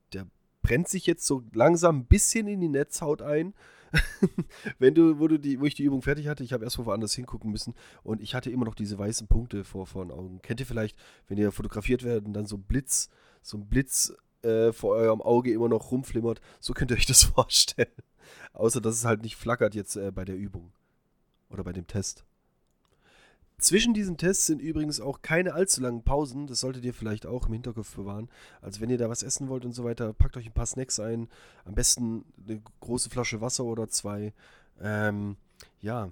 brennt 0.71 0.87
sich 0.87 1.05
jetzt 1.07 1.27
so 1.27 1.43
langsam 1.53 1.99
ein 1.99 2.05
bisschen 2.05 2.47
in 2.47 2.61
die 2.61 2.69
Netzhaut 2.69 3.23
ein. 3.23 3.55
Wenn 4.79 4.95
du, 4.95 5.19
wo 5.19 5.27
du 5.27 5.37
die, 5.37 5.59
wo 5.59 5.65
ich 5.65 5.75
die 5.75 5.83
Übung 5.83 6.00
fertig 6.00 6.29
hatte, 6.29 6.45
ich 6.45 6.53
habe 6.53 6.62
erst 6.62 6.79
mal 6.79 6.87
woanders 6.87 7.12
hingucken 7.12 7.50
müssen 7.50 7.75
und 8.05 8.21
ich 8.21 8.37
hatte 8.37 8.53
immer 8.53 8.67
noch 8.67 8.77
diese 8.77 8.97
weißen 8.97 9.27
Punkte 9.27 9.65
vor, 9.65 9.89
vor 9.89 10.05
den 10.05 10.12
Augen. 10.12 10.41
Kennt 10.43 10.61
ihr 10.61 10.67
vielleicht, 10.67 10.97
wenn 11.27 11.39
ihr 11.39 11.50
fotografiert 11.50 12.05
werdet 12.05 12.25
dann 12.37 12.47
so 12.47 12.57
ein 12.57 12.62
Blitz, 12.62 13.11
so 13.43 13.59
ein 13.59 13.67
Blitz 13.67 14.15
äh, 14.43 14.73
vor 14.73 14.95
eurem 14.95 15.21
Auge 15.21 15.53
immer 15.53 15.69
noch 15.69 15.91
rumflimmert? 15.91 16.41
So 16.61 16.73
könnt 16.73 16.93
ihr 16.93 16.97
euch 16.97 17.07
das 17.07 17.25
vorstellen. 17.35 17.91
Außer 18.53 18.81
dass 18.81 18.95
es 18.95 19.05
halt 19.05 19.23
nicht 19.23 19.35
flackert 19.35 19.75
jetzt 19.75 19.97
äh, 19.97 20.12
bei 20.12 20.25
der 20.25 20.37
Übung. 20.37 20.71
Oder 21.49 21.65
bei 21.65 21.73
dem 21.73 21.89
Test. 21.89 22.25
Zwischen 23.61 23.93
diesen 23.93 24.17
Tests 24.17 24.47
sind 24.47 24.61
übrigens 24.61 25.00
auch 25.00 25.21
keine 25.21 25.52
allzu 25.52 25.83
langen 25.83 26.02
Pausen. 26.02 26.47
Das 26.47 26.61
solltet 26.61 26.83
ihr 26.83 26.95
vielleicht 26.95 27.26
auch 27.26 27.47
im 27.47 27.52
Hinterkopf 27.52 27.95
bewahren. 27.95 28.31
Also 28.62 28.81
wenn 28.81 28.88
ihr 28.88 28.97
da 28.97 29.11
was 29.11 29.23
essen 29.23 29.49
wollt 29.49 29.67
und 29.67 29.73
so 29.73 29.85
weiter, 29.85 30.14
packt 30.14 30.38
euch 30.38 30.47
ein 30.47 30.55
paar 30.55 30.64
Snacks 30.64 30.99
ein. 30.99 31.29
Am 31.67 31.75
besten 31.75 32.25
eine 32.43 32.62
große 32.81 33.11
Flasche 33.11 33.43
Wasser 33.43 33.64
oder 33.64 33.88
zwei. 33.88 34.33
Ähm, 34.81 35.37
ja. 35.83 36.11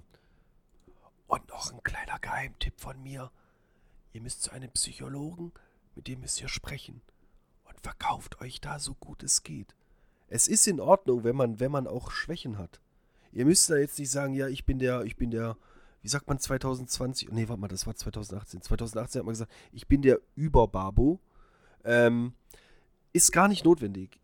Und 1.27 1.47
noch 1.49 1.73
ein 1.73 1.81
kleiner 1.81 2.19
Geheimtipp 2.19 2.79
von 2.79 3.01
mir. 3.01 3.31
Ihr 4.13 4.21
müsst 4.21 4.43
zu 4.43 4.51
einem 4.51 4.69
Psychologen, 4.71 5.51
mit 5.95 6.07
dem 6.07 6.19
müsst 6.19 6.39
ihr 6.41 6.49
sprechen. 6.49 7.01
Und 7.67 7.79
verkauft 7.81 8.41
euch 8.41 8.61
da 8.61 8.77
so 8.77 8.93
gut 8.93 9.23
es 9.23 9.41
geht. 9.41 9.73
Es 10.27 10.47
ist 10.47 10.67
in 10.67 10.79
Ordnung, 10.79 11.23
wenn 11.23 11.35
man, 11.35 11.59
wenn 11.59 11.71
man 11.71 11.87
auch 11.87 12.11
Schwächen 12.11 12.59
hat. 12.59 12.79
Ihr 13.31 13.45
müsst 13.45 13.71
da 13.71 13.77
jetzt 13.77 13.97
nicht 13.97 14.11
sagen, 14.11 14.35
ja, 14.35 14.47
ich 14.47 14.65
bin 14.65 14.77
der, 14.77 15.03
ich 15.03 15.17
bin 15.17 15.31
der 15.31 15.57
wie 16.01 16.07
sagt 16.07 16.27
man 16.27 16.39
2020? 16.39 17.31
Nee, 17.31 17.47
warte 17.47 17.61
mal, 17.61 17.67
das 17.67 17.87
war 17.87 17.95
2018. 17.95 18.61
2018 18.61 19.19
hat 19.19 19.25
man 19.25 19.33
gesagt, 19.33 19.51
ich 19.71 19.87
bin 19.87 20.01
der 20.01 20.19
Überbabo. 20.35 21.19
Ähm, 21.83 22.33
ist 23.13 23.31
gar 23.31 23.47
nicht 23.47 23.65
notwendig. 23.65 24.19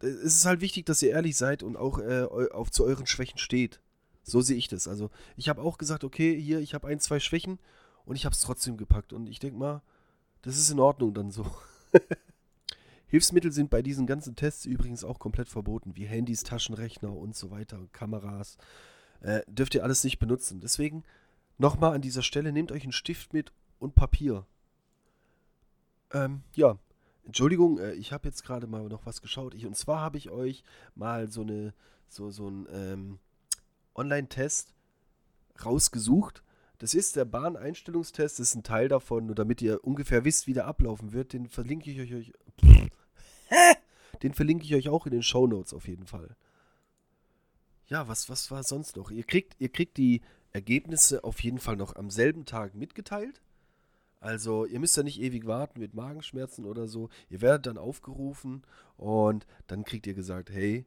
Es 0.00 0.36
ist 0.36 0.44
halt 0.44 0.60
wichtig, 0.60 0.86
dass 0.86 1.02
ihr 1.02 1.10
ehrlich 1.10 1.36
seid 1.36 1.62
und 1.62 1.76
auch 1.76 1.98
äh, 1.98 2.24
auf 2.24 2.70
zu 2.70 2.84
euren 2.84 3.06
Schwächen 3.06 3.38
steht. 3.38 3.80
So 4.22 4.40
sehe 4.40 4.56
ich 4.56 4.68
das. 4.68 4.88
Also 4.88 5.10
ich 5.36 5.48
habe 5.48 5.62
auch 5.62 5.78
gesagt, 5.78 6.04
okay, 6.04 6.38
hier, 6.40 6.60
ich 6.60 6.74
habe 6.74 6.88
ein, 6.88 7.00
zwei 7.00 7.20
Schwächen 7.20 7.58
und 8.04 8.16
ich 8.16 8.24
habe 8.24 8.34
es 8.34 8.40
trotzdem 8.40 8.76
gepackt. 8.76 9.12
Und 9.12 9.28
ich 9.28 9.38
denke 9.38 9.58
mal, 9.58 9.82
das 10.42 10.58
ist 10.58 10.70
in 10.70 10.80
Ordnung 10.80 11.14
dann 11.14 11.30
so. 11.30 11.46
Hilfsmittel 13.08 13.52
sind 13.52 13.70
bei 13.70 13.82
diesen 13.82 14.06
ganzen 14.06 14.34
Tests 14.34 14.66
übrigens 14.66 15.04
auch 15.04 15.18
komplett 15.18 15.48
verboten, 15.48 15.96
wie 15.96 16.06
Handys, 16.06 16.42
Taschenrechner 16.42 17.12
und 17.12 17.36
so 17.36 17.50
weiter, 17.50 17.80
Kameras. 17.92 18.58
Äh, 19.20 19.42
dürft 19.46 19.74
ihr 19.74 19.84
alles 19.84 20.04
nicht 20.04 20.18
benutzen. 20.18 20.60
Deswegen 20.60 21.04
nochmal 21.58 21.94
an 21.94 22.02
dieser 22.02 22.22
Stelle, 22.22 22.52
nehmt 22.52 22.72
euch 22.72 22.82
einen 22.82 22.92
Stift 22.92 23.32
mit 23.32 23.52
und 23.78 23.94
Papier. 23.94 24.46
Ähm, 26.12 26.42
ja, 26.54 26.78
Entschuldigung, 27.24 27.78
äh, 27.78 27.92
ich 27.94 28.12
habe 28.12 28.28
jetzt 28.28 28.44
gerade 28.44 28.66
mal 28.66 28.88
noch 28.88 29.06
was 29.06 29.20
geschaut. 29.20 29.54
Ich, 29.54 29.66
und 29.66 29.76
zwar 29.76 30.00
habe 30.00 30.18
ich 30.18 30.30
euch 30.30 30.62
mal 30.94 31.30
so 31.30 31.42
eine, 31.42 31.74
so, 32.08 32.30
so 32.30 32.48
ein 32.48 32.66
ähm, 32.70 33.18
Online-Test 33.94 34.74
rausgesucht. 35.64 36.42
Das 36.78 36.94
ist 36.94 37.16
der 37.16 37.24
Bahneinstellungstest, 37.24 38.38
das 38.38 38.48
ist 38.48 38.54
ein 38.54 38.62
Teil 38.62 38.88
davon, 38.88 39.26
nur 39.26 39.34
damit 39.34 39.62
ihr 39.62 39.82
ungefähr 39.82 40.24
wisst, 40.24 40.46
wie 40.46 40.52
der 40.52 40.66
ablaufen 40.66 41.12
wird, 41.12 41.32
den 41.32 41.48
verlinke 41.48 41.90
ich 41.90 42.00
euch. 42.00 42.32
Den 44.22 44.32
verlinke 44.32 44.64
ich 44.64 44.74
euch 44.74 44.88
auch 44.88 45.04
in 45.04 45.12
den 45.12 45.22
Show 45.22 45.46
Notes 45.46 45.74
auf 45.74 45.86
jeden 45.88 46.06
Fall. 46.06 46.36
Ja, 47.88 48.08
was, 48.08 48.28
was 48.28 48.50
war 48.50 48.64
sonst 48.64 48.96
noch? 48.96 49.10
Ihr 49.10 49.24
kriegt, 49.24 49.54
ihr 49.60 49.68
kriegt 49.68 49.96
die 49.96 50.22
Ergebnisse 50.52 51.22
auf 51.22 51.40
jeden 51.40 51.58
Fall 51.58 51.76
noch 51.76 51.96
am 51.96 52.10
selben 52.10 52.44
Tag 52.44 52.74
mitgeteilt. 52.74 53.40
Also 54.20 54.64
ihr 54.64 54.80
müsst 54.80 54.96
ja 54.96 55.02
nicht 55.02 55.20
ewig 55.20 55.46
warten 55.46 55.78
mit 55.78 55.94
Magenschmerzen 55.94 56.64
oder 56.64 56.88
so. 56.88 57.10
Ihr 57.28 57.40
werdet 57.40 57.66
dann 57.66 57.78
aufgerufen 57.78 58.62
und 58.96 59.46
dann 59.66 59.84
kriegt 59.84 60.06
ihr 60.06 60.14
gesagt, 60.14 60.50
hey, 60.50 60.86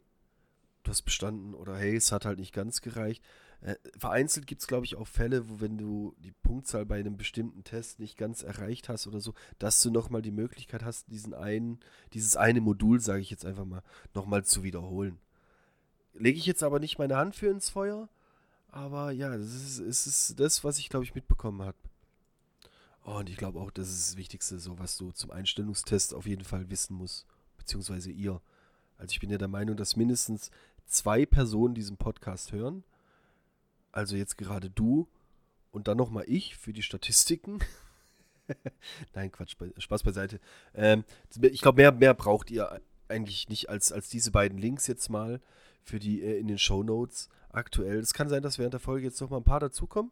du 0.84 0.92
hast 0.92 1.04
bestanden 1.04 1.54
oder 1.54 1.78
hey, 1.78 1.96
es 1.96 2.12
hat 2.12 2.26
halt 2.26 2.40
nicht 2.40 2.54
ganz 2.54 2.82
gereicht. 2.82 3.24
Äh, 3.62 3.76
vereinzelt 3.98 4.48
gibt 4.48 4.62
es, 4.62 4.68
glaube 4.68 4.86
ich, 4.86 4.96
auch 4.96 5.08
Fälle, 5.08 5.50
wo 5.50 5.62
wenn 5.62 5.78
du 5.78 6.16
die 6.20 6.32
Punktzahl 6.32 6.86
bei 6.86 7.00
einem 7.00 7.18
bestimmten 7.18 7.64
Test 7.64 8.00
nicht 8.00 8.18
ganz 8.18 8.42
erreicht 8.42 8.90
hast 8.90 9.06
oder 9.08 9.20
so, 9.20 9.34
dass 9.58 9.82
du 9.82 9.92
nochmal 9.92 10.22
die 10.22 10.32
Möglichkeit 10.32 10.84
hast, 10.84 11.12
diesen 11.12 11.34
einen, 11.34 11.80
dieses 12.14 12.36
eine 12.36 12.62
Modul, 12.62 13.00
sage 13.00 13.22
ich 13.22 13.30
jetzt 13.30 13.46
einfach 13.46 13.66
mal, 13.66 13.84
nochmal 14.14 14.44
zu 14.44 14.64
wiederholen. 14.64 15.20
Lege 16.14 16.38
ich 16.38 16.46
jetzt 16.46 16.64
aber 16.64 16.80
nicht 16.80 16.98
meine 16.98 17.18
Hand 17.18 17.36
für 17.36 17.48
ins 17.48 17.70
Feuer, 17.70 18.10
aber 18.70 19.12
ja, 19.12 19.36
das 19.36 19.54
ist, 19.54 19.80
es 19.80 20.08
ist 20.08 20.40
das, 20.40 20.64
was 20.64 20.78
ich, 20.80 20.90
glaube 20.90 21.06
ich, 21.06 21.16
mitbekommen 21.16 21.62
habe. 21.62 21.78
Oh, 23.06 23.18
und 23.18 23.30
ich 23.30 23.38
glaube 23.38 23.60
auch, 23.60 23.72
das 23.72 23.90
ist 23.90 24.10
das 24.10 24.18
Wichtigste, 24.18 24.60
so 24.60 24.78
was 24.78 24.98
du 24.98 25.12
zum 25.12 25.32
Einstellungstest 25.32 26.14
auf 26.14 26.28
jeden 26.28 26.44
Fall 26.44 26.70
wissen 26.70 26.96
musst, 26.96 27.26
beziehungsweise 27.58 28.12
ihr. 28.12 28.42
Also 28.98 29.14
ich 29.14 29.20
bin 29.20 29.30
ja 29.30 29.38
der 29.38 29.48
Meinung, 29.48 29.78
dass 29.78 29.96
mindestens 29.96 30.52
zwei 30.86 31.26
Personen 31.26 31.74
diesen 31.74 31.98
Podcast 31.98 32.52
hören. 32.52 32.84
Also 33.92 34.16
jetzt 34.16 34.38
gerade 34.38 34.70
du 34.70 35.08
und 35.72 35.88
dann 35.88 35.98
nochmal 35.98 36.26
ich 36.28 36.56
für 36.56 36.74
die 36.74 36.84
Statistiken. 36.84 37.60
Nein, 39.14 39.32
Quatsch, 39.32 39.56
Spaß 39.78 40.04
beiseite. 40.04 40.40
Ähm, 40.74 41.04
ich 41.42 41.62
glaube, 41.62 41.78
mehr, 41.78 41.92
mehr 41.92 42.14
braucht 42.14 42.52
ihr 42.52 42.82
eigentlich 43.08 43.50
nicht 43.50 43.70
als, 43.70 43.92
als 43.92 44.10
diese 44.10 44.32
beiden 44.32 44.58
Links 44.58 44.88
jetzt 44.88 45.10
mal 45.10 45.42
für 45.90 46.00
die 46.00 46.22
äh, 46.22 46.40
in 46.40 46.48
den 46.48 46.58
Show 46.58 46.84
Notes 46.84 47.30
aktuell. 47.50 48.00
Es 48.00 48.14
kann 48.14 48.30
sein, 48.30 48.44
dass 48.44 48.58
während 48.58 48.74
der 48.74 48.80
Folge 48.80 49.06
jetzt 49.06 49.20
noch 49.22 49.30
mal 49.30 49.38
ein 49.38 49.44
paar 49.44 49.60
dazukommen. 49.60 50.12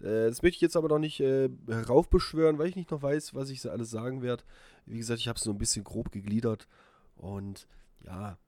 Äh, 0.00 0.28
das 0.28 0.42
möchte 0.42 0.56
ich 0.56 0.60
jetzt 0.62 0.76
aber 0.76 0.88
noch 0.88 0.98
nicht 0.98 1.20
äh, 1.20 1.48
heraufbeschwören, 1.68 2.58
weil 2.58 2.68
ich 2.68 2.76
nicht 2.76 2.90
noch 2.90 3.02
weiß, 3.02 3.34
was 3.34 3.50
ich 3.50 3.68
alles 3.70 3.90
sagen 3.90 4.22
werde. 4.22 4.44
Wie 4.86 4.98
gesagt, 4.98 5.20
ich 5.20 5.28
habe 5.28 5.36
es 5.36 5.44
so 5.44 5.50
ein 5.50 5.58
bisschen 5.58 5.84
grob 5.84 6.12
gegliedert. 6.12 6.68
Und 7.16 7.66
ja, 8.04 8.38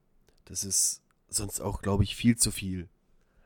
das 0.44 0.64
ist 0.64 1.02
sonst 1.28 1.60
auch, 1.60 1.82
glaube 1.82 2.04
ich, 2.04 2.16
viel 2.16 2.36
zu 2.36 2.50
viel. 2.50 2.88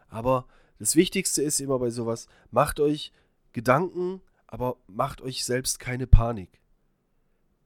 Aber 0.09 0.47
das 0.79 0.97
Wichtigste 0.97 1.43
ist 1.43 1.61
immer 1.61 1.79
bei 1.79 1.91
sowas, 1.91 2.29
macht 2.51 2.81
euch 2.81 3.12
Gedanken, 3.53 4.21
aber 4.47 4.77
macht 4.87 5.21
euch 5.21 5.45
selbst 5.45 5.79
keine 5.79 6.07
Panik. 6.07 6.61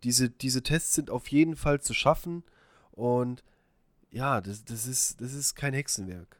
Diese, 0.05 0.31
diese 0.31 0.63
Tests 0.63 0.95
sind 0.95 1.11
auf 1.11 1.29
jeden 1.29 1.57
Fall 1.57 1.81
zu 1.81 1.95
schaffen 1.95 2.45
und 2.93 3.43
ja, 4.11 4.41
das, 4.41 4.65
das, 4.65 4.87
ist, 4.87 5.21
das 5.21 5.33
ist 5.33 5.55
kein 5.55 5.75
Hexenwerk. 5.75 6.39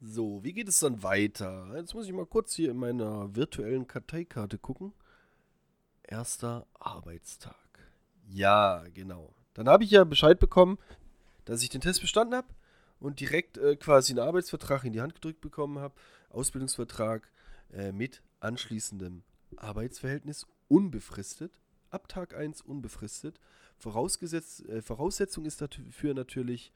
So, 0.00 0.44
wie 0.44 0.52
geht 0.52 0.68
es 0.68 0.80
dann 0.80 1.02
weiter? 1.02 1.72
Jetzt 1.74 1.94
muss 1.94 2.06
ich 2.06 2.12
mal 2.12 2.26
kurz 2.26 2.54
hier 2.54 2.70
in 2.70 2.76
meiner 2.76 3.34
virtuellen 3.34 3.86
Karteikarte 3.86 4.58
gucken. 4.58 4.92
Erster 6.02 6.66
Arbeitstag. 6.74 7.56
Ja, 8.28 8.84
genau. 8.92 9.34
Dann 9.54 9.68
habe 9.68 9.84
ich 9.84 9.90
ja 9.90 10.04
Bescheid 10.04 10.38
bekommen, 10.38 10.78
dass 11.44 11.62
ich 11.62 11.70
den 11.70 11.80
Test 11.80 12.00
bestanden 12.02 12.34
habe 12.34 12.48
und 13.00 13.20
direkt 13.20 13.58
äh, 13.58 13.76
quasi 13.76 14.12
einen 14.12 14.26
Arbeitsvertrag 14.26 14.84
in 14.84 14.92
die 14.92 15.00
Hand 15.00 15.14
gedrückt 15.14 15.40
bekommen 15.40 15.78
habe. 15.78 15.94
Ausbildungsvertrag 16.30 17.30
äh, 17.72 17.92
mit 17.92 18.22
anschließendem 18.40 19.22
Arbeitsverhältnis 19.56 20.46
unbefristet. 20.68 21.58
Ab 21.96 22.08
Tag 22.08 22.36
1 22.36 22.60
unbefristet. 22.60 23.40
Vorausgesetzt, 23.78 24.68
äh, 24.68 24.82
Voraussetzung 24.82 25.46
ist 25.46 25.62
dafür 25.62 26.12
natürlich 26.12 26.74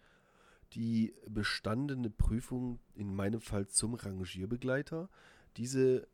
die 0.73 1.13
bestandene 1.29 2.09
Prüfung, 2.09 2.79
in 2.95 3.15
meinem 3.15 3.43
Fall 3.43 3.67
zum 3.69 3.93
Rangierbegleiter. 3.93 5.11
Diese 5.59 6.09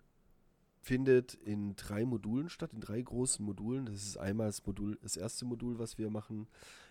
findet 0.83 1.35
in 1.35 1.77
drei 1.77 2.05
Modulen 2.05 2.49
statt, 2.49 2.73
in 2.73 2.81
drei 2.81 3.01
großen 3.01 3.47
Modulen. 3.47 3.87
Das 3.87 4.03
ist 4.03 4.17
einmal 4.17 4.49
das 4.49 4.67
Modul, 4.67 4.99
das 5.03 5.17
erste 5.17 5.45
Modul, 5.45 5.79
was 5.79 5.99
wir 5.99 6.11
machen. 6.11 6.49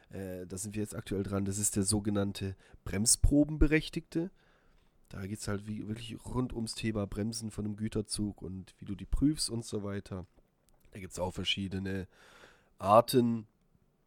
Äh, 0.08 0.48
da 0.48 0.58
sind 0.58 0.74
wir 0.76 0.84
jetzt 0.84 0.96
aktuell 0.96 1.24
dran. 1.24 1.44
Das 1.44 1.58
ist 1.58 1.76
der 1.76 1.84
sogenannte 1.84 2.56
Bremsprobenberechtigte. 2.86 4.32
Da 5.10 5.28
geht 5.28 5.40
es 5.40 5.50
halt 5.50 5.68
wie, 5.68 5.86
wirklich 5.86 6.18
rund 6.26 6.54
ums 6.54 6.76
Thema 6.76 7.06
Bremsen 7.08 7.52
von 7.52 7.66
einem 7.66 7.76
Güterzug 7.76 8.42
und 8.42 8.74
wie 8.80 8.86
du 8.86 8.96
die 8.96 9.06
prüfst 9.06 9.50
und 9.50 9.66
so 9.66 9.84
weiter. 9.84 10.26
Da 10.96 11.02
gibt 11.02 11.12
es 11.12 11.20
auch 11.20 11.34
verschiedene 11.34 12.08
Arten, 12.80 13.48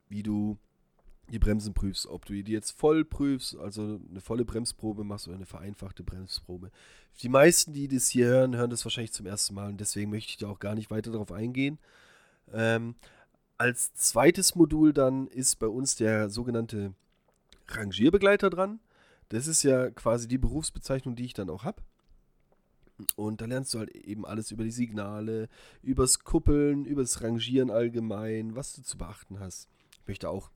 wie 0.08 0.22
du 0.22 0.56
die 1.30 1.38
Bremsen 1.38 1.74
prüfst, 1.74 2.06
ob 2.06 2.24
du 2.24 2.32
die 2.42 2.50
jetzt 2.50 2.70
voll 2.70 3.04
prüfst, 3.04 3.58
also 3.58 4.00
eine 4.10 4.22
volle 4.22 4.46
Bremsprobe 4.46 5.04
machst 5.04 5.28
oder 5.28 5.36
eine 5.36 5.44
vereinfachte 5.44 6.02
Bremsprobe. 6.02 6.70
Die 7.20 7.28
meisten, 7.28 7.74
die 7.74 7.88
das 7.88 8.08
hier 8.08 8.28
hören, 8.28 8.56
hören 8.56 8.70
das 8.70 8.86
wahrscheinlich 8.86 9.12
zum 9.12 9.26
ersten 9.26 9.54
Mal 9.54 9.68
und 9.68 9.78
deswegen 9.82 10.10
möchte 10.10 10.30
ich 10.30 10.38
da 10.38 10.48
auch 10.48 10.60
gar 10.60 10.74
nicht 10.74 10.90
weiter 10.90 11.12
darauf 11.12 11.30
eingehen. 11.30 11.78
Ähm, 12.54 12.94
als 13.58 13.92
zweites 13.92 14.54
Modul 14.54 14.94
dann 14.94 15.26
ist 15.26 15.58
bei 15.58 15.66
uns 15.66 15.94
der 15.94 16.30
sogenannte 16.30 16.94
Rangierbegleiter 17.66 18.48
dran. 18.48 18.80
Das 19.28 19.46
ist 19.46 19.62
ja 19.62 19.90
quasi 19.90 20.26
die 20.26 20.38
Berufsbezeichnung, 20.38 21.16
die 21.16 21.26
ich 21.26 21.34
dann 21.34 21.50
auch 21.50 21.64
habe. 21.64 21.82
Und 23.16 23.40
da 23.40 23.46
lernst 23.46 23.74
du 23.74 23.78
halt 23.78 23.90
eben 23.90 24.26
alles 24.26 24.50
über 24.50 24.64
die 24.64 24.70
Signale, 24.70 25.48
übers 25.82 26.20
Kuppeln, 26.20 26.84
übers 26.84 27.22
Rangieren 27.22 27.70
allgemein, 27.70 28.56
was 28.56 28.74
du 28.74 28.82
zu 28.82 28.98
beachten 28.98 29.38
hast. 29.38 29.68
Ich 30.02 30.08
möchte 30.08 30.28
auch 30.28 30.50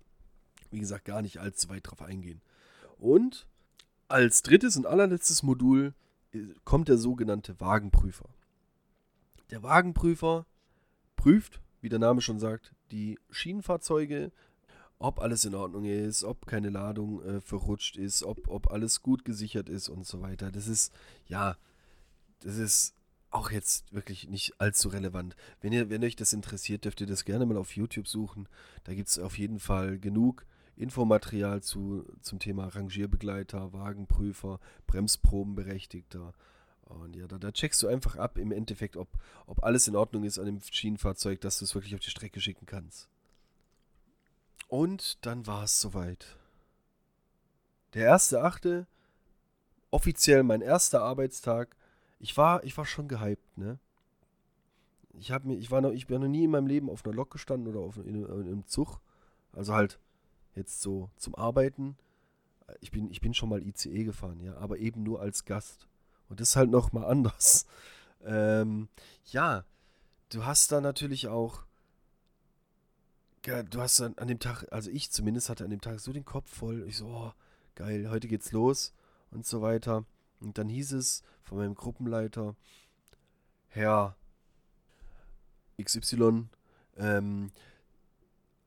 wie 0.72 0.80
gesagt, 0.80 1.04
gar 1.04 1.22
nicht 1.22 1.38
allzu 1.38 1.68
weit 1.68 1.86
drauf 1.88 2.02
eingehen. 2.02 2.40
Und 2.98 3.46
als 4.08 4.42
drittes 4.42 4.76
und 4.76 4.86
allerletztes 4.86 5.42
Modul 5.42 5.94
äh, 6.32 6.40
kommt 6.64 6.88
der 6.88 6.98
sogenannte 6.98 7.60
Wagenprüfer. 7.60 8.28
Der 9.50 9.62
Wagenprüfer 9.62 10.46
prüft, 11.16 11.60
wie 11.82 11.88
der 11.88 11.98
Name 11.98 12.20
schon 12.20 12.40
sagt, 12.40 12.74
die 12.90 13.18
Schienenfahrzeuge, 13.30 14.32
ob 14.98 15.20
alles 15.20 15.44
in 15.44 15.54
Ordnung 15.54 15.84
ist, 15.84 16.24
ob 16.24 16.46
keine 16.46 16.70
Ladung 16.70 17.22
äh, 17.22 17.40
verrutscht 17.40 17.96
ist, 17.96 18.22
ob, 18.22 18.48
ob 18.48 18.70
alles 18.70 19.02
gut 19.02 19.24
gesichert 19.24 19.68
ist 19.68 19.88
und 19.88 20.06
so 20.06 20.22
weiter. 20.22 20.50
Das 20.50 20.68
ist, 20.68 20.92
ja, 21.26 21.56
das 22.44 22.56
ist 22.56 22.94
auch 23.30 23.50
jetzt 23.50 23.92
wirklich 23.92 24.28
nicht 24.28 24.60
allzu 24.60 24.88
relevant. 24.88 25.36
Wenn, 25.60 25.72
ihr, 25.72 25.88
wenn 25.88 26.04
euch 26.04 26.16
das 26.16 26.32
interessiert, 26.32 26.84
dürft 26.84 27.00
ihr 27.00 27.06
das 27.06 27.24
gerne 27.24 27.46
mal 27.46 27.56
auf 27.56 27.76
YouTube 27.76 28.06
suchen. 28.06 28.48
Da 28.84 28.94
gibt 28.94 29.08
es 29.08 29.18
auf 29.18 29.38
jeden 29.38 29.58
Fall 29.58 29.98
genug 29.98 30.44
Infomaterial 30.76 31.62
zu, 31.62 32.04
zum 32.20 32.38
Thema 32.38 32.66
Rangierbegleiter, 32.66 33.72
Wagenprüfer, 33.72 34.60
Bremsprobenberechtigter. 34.86 36.34
Und 36.84 37.16
ja, 37.16 37.26
da, 37.26 37.38
da, 37.38 37.52
checkst 37.52 37.82
du 37.82 37.88
einfach 37.88 38.16
ab 38.16 38.36
im 38.36 38.52
Endeffekt, 38.52 38.96
ob, 38.96 39.08
ob 39.46 39.62
alles 39.62 39.88
in 39.88 39.96
Ordnung 39.96 40.24
ist 40.24 40.38
an 40.38 40.46
dem 40.46 40.60
Schienenfahrzeug, 40.60 41.40
dass 41.40 41.58
du 41.58 41.64
es 41.64 41.74
wirklich 41.74 41.94
auf 41.94 42.00
die 42.00 42.10
Strecke 42.10 42.40
schicken 42.40 42.66
kannst. 42.66 43.08
Und 44.68 45.24
dann 45.24 45.46
war 45.46 45.64
es 45.64 45.80
soweit. 45.80 46.36
Der 47.94 48.04
erste 48.04 48.42
Achte, 48.42 48.86
offiziell 49.90 50.42
mein 50.42 50.62
erster 50.62 51.02
Arbeitstag. 51.02 51.76
Ich 52.22 52.36
war, 52.36 52.62
ich 52.62 52.78
war 52.78 52.86
schon 52.86 53.08
gehypt, 53.08 53.58
ne? 53.58 53.80
Ich, 55.18 55.32
hab 55.32 55.44
mir, 55.44 55.56
ich, 55.56 55.72
war 55.72 55.80
noch, 55.80 55.90
ich 55.90 56.06
bin 56.06 56.20
noch 56.20 56.28
nie 56.28 56.44
in 56.44 56.52
meinem 56.52 56.68
Leben 56.68 56.88
auf 56.88 57.04
einer 57.04 57.14
Lok 57.14 57.32
gestanden 57.32 57.68
oder 57.68 57.84
auf, 57.84 57.96
in, 57.96 58.14
in 58.14 58.26
einem 58.26 58.66
Zug. 58.66 59.00
Also 59.52 59.74
halt 59.74 59.98
jetzt 60.54 60.80
so 60.80 61.10
zum 61.16 61.34
Arbeiten. 61.34 61.96
Ich 62.80 62.92
bin, 62.92 63.10
ich 63.10 63.20
bin 63.20 63.34
schon 63.34 63.48
mal 63.48 63.60
ICE 63.60 64.04
gefahren, 64.04 64.40
ja, 64.40 64.56
aber 64.56 64.78
eben 64.78 65.02
nur 65.02 65.20
als 65.20 65.44
Gast. 65.44 65.88
Und 66.28 66.38
das 66.38 66.50
ist 66.50 66.56
halt 66.56 66.70
nochmal 66.70 67.04
anders. 67.04 67.66
Ähm, 68.24 68.88
ja, 69.32 69.64
du 70.28 70.46
hast 70.46 70.70
da 70.70 70.80
natürlich 70.80 71.26
auch. 71.26 71.64
Du 73.42 73.80
hast 73.80 73.98
dann 73.98 74.16
an 74.16 74.28
dem 74.28 74.38
Tag, 74.38 74.64
also 74.70 74.92
ich 74.92 75.10
zumindest 75.10 75.48
hatte 75.48 75.64
an 75.64 75.70
dem 75.70 75.80
Tag 75.80 75.98
so 75.98 76.12
den 76.12 76.24
Kopf 76.24 76.48
voll. 76.48 76.86
Ich 76.86 76.98
so, 76.98 77.06
oh, 77.06 77.32
geil, 77.74 78.08
heute 78.10 78.28
geht's 78.28 78.52
los 78.52 78.94
und 79.32 79.44
so 79.44 79.60
weiter. 79.60 80.04
Und 80.42 80.58
dann 80.58 80.68
hieß 80.68 80.92
es 80.92 81.22
von 81.42 81.58
meinem 81.58 81.74
Gruppenleiter, 81.74 82.56
Herr 83.68 84.16
XY, 85.82 86.48
ähm, 86.96 87.50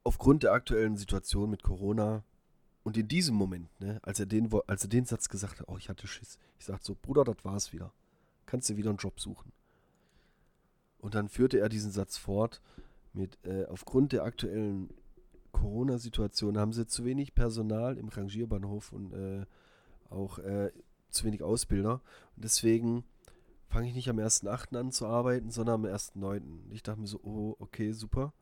aufgrund 0.03 0.43
der 0.43 0.53
aktuellen 0.53 0.97
Situation 0.97 1.49
mit 1.49 1.63
Corona 1.63 2.23
und 2.83 2.97
in 2.97 3.07
diesem 3.07 3.35
Moment, 3.35 3.67
ne, 3.79 3.99
als 4.03 4.19
er 4.19 4.25
den, 4.25 4.49
als 4.67 4.83
er 4.83 4.89
den 4.89 5.05
Satz 5.05 5.29
gesagt 5.29 5.59
hat, 5.59 5.67
oh, 5.67 5.77
ich 5.77 5.89
hatte 5.89 6.07
Schiss. 6.07 6.37
Ich 6.59 6.65
sagte 6.65 6.85
so, 6.85 6.95
Bruder, 6.95 7.23
das 7.23 7.43
war's 7.43 7.73
wieder. 7.73 7.91
Kannst 8.45 8.69
du 8.69 8.77
wieder 8.77 8.89
einen 8.89 8.99
Job 8.99 9.19
suchen. 9.19 9.51
Und 10.99 11.15
dann 11.15 11.29
führte 11.29 11.59
er 11.59 11.69
diesen 11.69 11.91
Satz 11.91 12.17
fort 12.17 12.61
mit, 13.13 13.37
äh, 13.43 13.65
aufgrund 13.65 14.11
der 14.11 14.23
aktuellen 14.23 14.89
Corona-Situation 15.51 16.57
haben 16.57 16.73
sie 16.73 16.85
zu 16.85 17.05
wenig 17.05 17.33
Personal 17.33 17.97
im 17.97 18.09
Rangierbahnhof 18.09 18.91
und 18.91 19.13
äh, 19.13 19.45
auch 20.09 20.37
äh, 20.39 20.71
zu 21.09 21.25
wenig 21.25 21.43
Ausbilder. 21.43 22.01
Und 22.35 22.43
deswegen 22.43 23.03
fange 23.67 23.87
ich 23.87 23.95
nicht 23.95 24.09
am 24.09 24.17
1.8. 24.17 24.77
an 24.77 24.91
zu 24.91 25.05
arbeiten, 25.05 25.51
sondern 25.51 25.85
am 25.85 25.91
1.9. 25.91 26.41
Ich 26.71 26.83
dachte 26.83 27.01
mir 27.01 27.07
so, 27.07 27.19
oh, 27.23 27.55
okay, 27.59 27.91
super. 27.91 28.33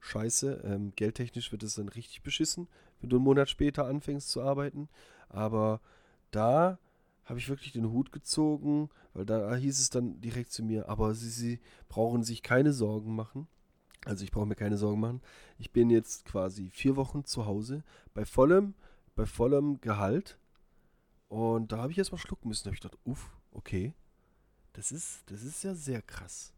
Scheiße. 0.00 0.62
Ähm, 0.64 0.92
geldtechnisch 0.94 1.50
wird 1.52 1.62
es 1.62 1.74
dann 1.74 1.88
richtig 1.88 2.22
beschissen, 2.22 2.68
wenn 3.00 3.10
du 3.10 3.16
einen 3.16 3.24
Monat 3.24 3.50
später 3.50 3.86
anfängst 3.86 4.30
zu 4.30 4.42
arbeiten. 4.42 4.88
Aber 5.28 5.80
da 6.30 6.78
habe 7.24 7.40
ich 7.40 7.48
wirklich 7.48 7.72
den 7.72 7.90
Hut 7.90 8.12
gezogen, 8.12 8.88
weil 9.12 9.26
da 9.26 9.54
hieß 9.54 9.80
es 9.80 9.90
dann 9.90 10.20
direkt 10.20 10.52
zu 10.52 10.62
mir, 10.62 10.88
aber 10.88 11.14
sie, 11.14 11.28
sie 11.28 11.60
brauchen 11.88 12.22
sich 12.22 12.42
keine 12.42 12.72
Sorgen 12.72 13.14
machen. 13.16 13.48
Also 14.04 14.22
ich 14.22 14.30
brauche 14.30 14.46
mir 14.46 14.54
keine 14.54 14.76
Sorgen 14.76 15.00
machen. 15.00 15.20
Ich 15.58 15.72
bin 15.72 15.90
jetzt 15.90 16.24
quasi 16.24 16.70
vier 16.70 16.94
Wochen 16.94 17.24
zu 17.24 17.46
Hause 17.46 17.82
bei 18.14 18.24
vollem, 18.24 18.74
bei 19.16 19.26
vollem 19.26 19.80
Gehalt. 19.80 20.38
Und 21.28 21.72
da 21.72 21.78
habe 21.78 21.92
ich 21.92 21.98
erstmal 21.98 22.20
schlucken 22.20 22.48
müssen. 22.48 22.64
Da 22.64 22.68
habe 22.68 22.76
ich 22.76 22.80
gedacht, 22.80 22.98
uff, 23.04 23.30
okay. 23.52 23.94
Das 24.72 24.92
ist, 24.92 25.22
das 25.26 25.42
ist 25.42 25.64
ja 25.64 25.74
sehr 25.74 26.02
krass. 26.02 26.52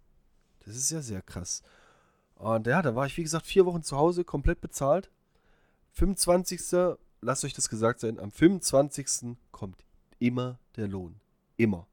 Das 0.65 0.77
ist 0.77 0.91
ja 0.91 1.01
sehr 1.01 1.23
krass. 1.23 1.63
Und 2.35 2.67
ja, 2.67 2.83
da 2.83 2.95
war 2.95 3.07
ich, 3.07 3.17
wie 3.17 3.23
gesagt, 3.23 3.47
vier 3.47 3.67
Wochen 3.67 3.83
zu 3.83 3.97
Hause, 3.97 4.25
komplett 4.25 4.61
bezahlt. 4.61 5.11
25. 5.93 6.97
Lasst 7.21 7.45
euch 7.45 7.55
das 7.55 7.69
gesagt 7.69 8.01
sein, 8.01 8.19
am 8.21 8.31
25. 8.31 9.37
kommt 9.51 9.85
immer 10.19 10.59
der 10.77 10.89
Lohn. 10.89 11.17
Immer. 11.57 11.87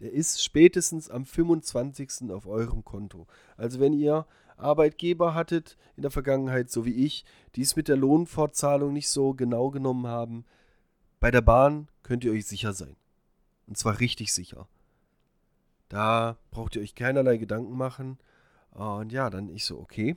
Der 0.00 0.12
ist 0.12 0.42
spätestens 0.42 1.10
am 1.10 1.24
25. 1.24 2.30
auf 2.30 2.46
eurem 2.46 2.84
Konto. 2.84 3.26
Also 3.56 3.80
wenn 3.80 3.92
ihr 3.92 4.26
Arbeitgeber 4.56 5.34
hattet 5.34 5.76
in 5.96 6.02
der 6.02 6.10
Vergangenheit, 6.10 6.70
so 6.70 6.84
wie 6.84 7.04
ich, 7.04 7.24
die 7.54 7.62
es 7.62 7.74
mit 7.76 7.88
der 7.88 7.96
Lohnfortzahlung 7.96 8.92
nicht 8.92 9.08
so 9.08 9.34
genau 9.34 9.70
genommen 9.70 10.06
haben, 10.06 10.44
bei 11.20 11.30
der 11.30 11.40
Bahn 11.40 11.88
könnt 12.02 12.24
ihr 12.24 12.32
euch 12.32 12.46
sicher 12.46 12.72
sein. 12.72 12.96
Und 13.66 13.76
zwar 13.76 14.00
richtig 14.00 14.32
sicher. 14.32 14.68
Da 15.88 16.36
braucht 16.50 16.76
ihr 16.76 16.82
euch 16.82 16.94
keinerlei 16.94 17.36
Gedanken 17.36 17.76
machen. 17.76 18.18
Und 18.70 19.12
ja, 19.12 19.30
dann 19.30 19.48
ich 19.48 19.64
so, 19.64 19.78
okay. 19.78 20.16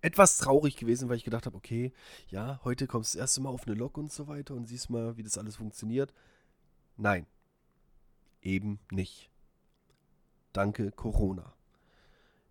Etwas 0.00 0.38
traurig 0.38 0.76
gewesen, 0.76 1.08
weil 1.08 1.16
ich 1.16 1.24
gedacht 1.24 1.46
habe, 1.46 1.56
okay, 1.56 1.92
ja, 2.28 2.60
heute 2.64 2.86
kommst 2.86 3.14
du 3.14 3.18
das 3.18 3.22
erste 3.22 3.40
Mal 3.40 3.50
auf 3.50 3.66
eine 3.66 3.74
Lok 3.74 3.98
und 3.98 4.12
so 4.12 4.28
weiter 4.28 4.54
und 4.54 4.66
siehst 4.66 4.90
mal, 4.90 5.16
wie 5.16 5.22
das 5.22 5.38
alles 5.38 5.56
funktioniert. 5.56 6.12
Nein, 6.96 7.26
eben 8.42 8.78
nicht. 8.90 9.30
Danke 10.52 10.92
Corona. 10.92 11.54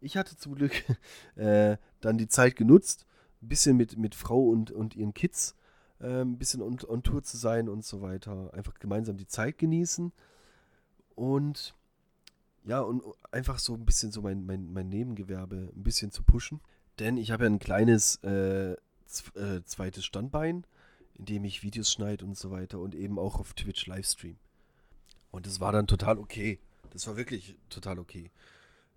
Ich 0.01 0.17
hatte 0.17 0.35
zum 0.37 0.55
Glück 0.55 0.73
äh, 1.35 1.77
dann 2.01 2.17
die 2.17 2.27
Zeit 2.27 2.55
genutzt, 2.55 3.05
ein 3.41 3.47
bisschen 3.47 3.77
mit, 3.77 3.97
mit 3.97 4.15
Frau 4.15 4.49
und, 4.49 4.71
und 4.71 4.95
ihren 4.95 5.13
Kids 5.13 5.55
ein 6.07 6.37
bisschen 6.37 6.61
on, 6.61 6.77
on 6.87 7.03
Tour 7.03 7.23
zu 7.23 7.37
sein 7.37 7.69
und 7.69 7.85
so 7.85 8.01
weiter. 8.01 8.53
Einfach 8.53 8.75
gemeinsam 8.79 9.17
die 9.17 9.27
Zeit 9.27 9.57
genießen 9.57 10.11
und 11.15 11.75
ja, 12.65 12.81
und 12.81 13.03
einfach 13.31 13.59
so 13.59 13.75
ein 13.75 13.85
bisschen 13.85 14.11
so 14.11 14.21
mein, 14.21 14.45
mein, 14.45 14.73
mein 14.73 14.89
Nebengewerbe 14.89 15.71
ein 15.75 15.83
bisschen 15.83 16.11
zu 16.11 16.23
pushen. 16.23 16.61
Denn 16.99 17.17
ich 17.17 17.31
habe 17.31 17.43
ja 17.43 17.49
ein 17.49 17.59
kleines 17.59 18.15
äh, 18.23 18.71
äh, 18.71 19.63
zweites 19.65 20.05
Standbein, 20.05 20.65
in 21.13 21.25
dem 21.25 21.43
ich 21.43 21.63
Videos 21.63 21.91
schneide 21.91 22.25
und 22.25 22.37
so 22.37 22.51
weiter 22.51 22.79
und 22.79 22.95
eben 22.95 23.19
auch 23.19 23.39
auf 23.39 23.53
Twitch 23.53 23.85
Livestream. 23.85 24.37
Und 25.31 25.45
das 25.45 25.59
war 25.59 25.71
dann 25.71 25.87
total 25.87 26.17
okay. 26.17 26.59
Das 26.91 27.07
war 27.07 27.17
wirklich 27.17 27.57
total 27.69 27.99
okay. 27.99 28.31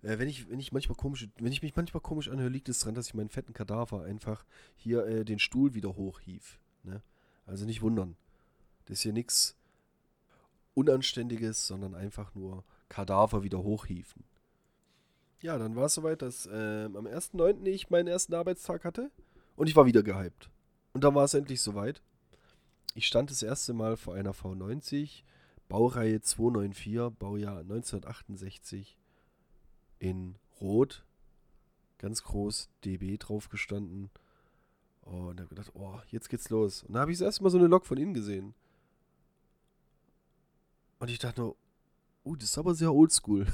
Äh, 0.01 0.17
wenn, 0.17 0.29
ich, 0.29 0.49
wenn, 0.49 0.59
ich 0.59 0.71
manchmal 0.71 0.95
komisch, 0.95 1.27
wenn 1.37 1.51
ich 1.51 1.61
mich 1.61 1.75
manchmal 1.75 2.01
komisch 2.01 2.29
anhöre, 2.29 2.49
liegt 2.49 2.69
es 2.69 2.79
daran, 2.79 2.95
dass 2.95 3.07
ich 3.07 3.13
meinen 3.13 3.29
fetten 3.29 3.53
Kadaver 3.53 4.03
einfach 4.03 4.45
hier 4.77 5.05
äh, 5.05 5.25
den 5.25 5.39
Stuhl 5.39 5.73
wieder 5.73 5.95
hochhief. 5.95 6.59
Ne? 6.83 7.01
Also 7.45 7.65
nicht 7.65 7.81
wundern. 7.81 8.15
Das 8.85 8.97
ist 8.97 9.01
hier 9.03 9.13
nichts 9.13 9.55
Unanständiges, 10.73 11.67
sondern 11.67 11.95
einfach 11.95 12.33
nur 12.35 12.63
Kadaver 12.87 13.43
wieder 13.43 13.63
hochhieven. 13.63 14.23
Ja, 15.41 15.57
dann 15.57 15.75
war 15.75 15.85
es 15.85 15.93
soweit, 15.93 16.21
dass 16.21 16.45
äh, 16.47 16.85
am 16.85 17.05
1.9. 17.07 17.65
ich 17.65 17.89
meinen 17.89 18.07
ersten 18.07 18.33
Arbeitstag 18.33 18.83
hatte 18.83 19.09
und 19.55 19.67
ich 19.67 19.75
war 19.75 19.85
wieder 19.85 20.03
gehypt. 20.03 20.49
Und 20.93 21.03
dann 21.03 21.15
war 21.15 21.23
es 21.23 21.33
endlich 21.33 21.61
soweit. 21.61 22.01
Ich 22.95 23.07
stand 23.07 23.29
das 23.29 23.43
erste 23.43 23.73
Mal 23.73 23.95
vor 23.95 24.15
einer 24.15 24.33
V90, 24.33 25.23
Baureihe 25.69 26.21
294, 26.21 27.17
Baujahr 27.17 27.59
1968 27.59 28.97
in 29.99 30.35
Rot, 30.59 31.05
ganz 31.99 32.23
groß 32.23 32.69
DB 32.83 33.17
drauf 33.17 33.49
gestanden. 33.49 34.09
Oh, 35.11 35.29
und 35.29 35.39
habe 35.39 35.49
gedacht, 35.49 35.71
oh, 35.73 35.99
jetzt 36.07 36.29
geht's 36.29 36.49
los. 36.49 36.83
Und 36.83 36.93
da 36.93 37.01
habe 37.01 37.11
ich 37.11 37.17
das 37.17 37.25
erste 37.25 37.43
Mal 37.43 37.49
so 37.49 37.57
eine 37.57 37.67
Lok 37.67 37.85
von 37.85 37.97
innen 37.97 38.13
gesehen. 38.13 38.53
Und 40.99 41.09
ich 41.09 41.19
dachte 41.19 41.41
nur, 41.41 41.55
oh, 42.23 42.35
das 42.35 42.51
ist 42.51 42.57
aber 42.57 42.75
sehr 42.75 42.93
oldschool. 42.93 43.47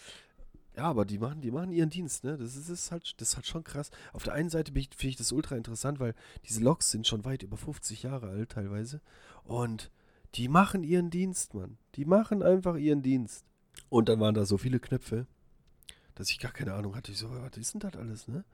ja, 0.76 0.84
aber 0.84 1.04
die 1.04 1.18
machen, 1.18 1.40
die 1.40 1.50
machen 1.50 1.72
ihren 1.72 1.88
Dienst, 1.88 2.24
ne? 2.24 2.36
Das 2.36 2.56
ist, 2.56 2.68
ist, 2.68 2.90
halt, 2.90 3.14
das 3.18 3.30
ist 3.30 3.36
halt 3.36 3.46
schon 3.46 3.64
krass. 3.64 3.90
Auf 4.12 4.24
der 4.24 4.34
einen 4.34 4.50
Seite 4.50 4.72
finde 4.72 5.08
ich 5.08 5.16
das 5.16 5.32
ultra 5.32 5.56
interessant, 5.56 5.98
weil 6.00 6.14
diese 6.46 6.60
Loks 6.60 6.90
sind 6.90 7.06
schon 7.06 7.24
weit 7.24 7.42
über 7.42 7.56
50 7.56 8.02
Jahre 8.02 8.28
alt 8.28 8.50
teilweise. 8.50 9.00
Und 9.44 9.90
die 10.34 10.48
machen 10.48 10.82
ihren 10.82 11.10
Dienst, 11.10 11.54
Mann. 11.54 11.78
Die 11.94 12.04
machen 12.04 12.42
einfach 12.42 12.76
ihren 12.76 13.02
Dienst. 13.02 13.46
Und 13.88 14.08
dann 14.08 14.20
waren 14.20 14.34
da 14.34 14.44
so 14.44 14.58
viele 14.58 14.80
Knöpfe 14.80 15.26
dass 16.14 16.30
ich 16.30 16.38
gar 16.38 16.52
keine 16.52 16.74
Ahnung 16.74 16.94
hatte. 16.94 17.12
Ich 17.12 17.18
so, 17.18 17.30
was 17.30 17.56
ist 17.56 17.74
denn 17.74 17.80
das 17.80 17.96
alles, 17.96 18.28
ne? 18.28 18.44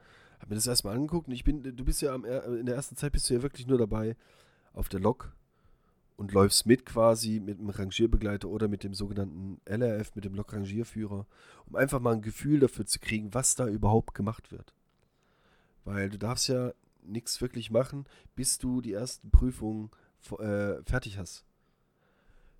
Hab 0.40 0.48
mir 0.48 0.54
das 0.54 0.66
erstmal 0.66 0.94
angeguckt 0.94 1.28
und 1.28 1.34
ich 1.34 1.44
bin, 1.44 1.62
du 1.62 1.84
bist 1.84 2.00
ja 2.02 2.14
am, 2.14 2.24
in 2.24 2.66
der 2.66 2.76
ersten 2.76 2.96
Zeit 2.96 3.12
bist 3.12 3.28
du 3.28 3.34
ja 3.34 3.42
wirklich 3.42 3.66
nur 3.66 3.78
dabei 3.78 4.16
auf 4.72 4.88
der 4.88 5.00
Lok 5.00 5.32
und 6.16 6.32
läufst 6.32 6.66
mit 6.66 6.84
quasi 6.84 7.40
mit 7.40 7.58
dem 7.58 7.70
Rangierbegleiter 7.70 8.48
oder 8.48 8.66
mit 8.68 8.82
dem 8.82 8.92
sogenannten 8.92 9.60
LRF, 9.64 10.14
mit 10.16 10.24
dem 10.24 10.34
Lokrangierführer, 10.34 11.26
um 11.66 11.76
einfach 11.76 12.00
mal 12.00 12.14
ein 12.14 12.22
Gefühl 12.22 12.60
dafür 12.60 12.86
zu 12.86 12.98
kriegen, 12.98 13.34
was 13.34 13.54
da 13.54 13.68
überhaupt 13.68 14.14
gemacht 14.14 14.50
wird. 14.50 14.74
Weil 15.84 16.10
du 16.10 16.18
darfst 16.18 16.48
ja 16.48 16.72
nichts 17.02 17.40
wirklich 17.40 17.70
machen, 17.70 18.04
bis 18.34 18.58
du 18.58 18.80
die 18.80 18.92
ersten 18.92 19.30
Prüfungen 19.30 19.90
äh, 20.38 20.82
fertig 20.82 21.18
hast. 21.18 21.44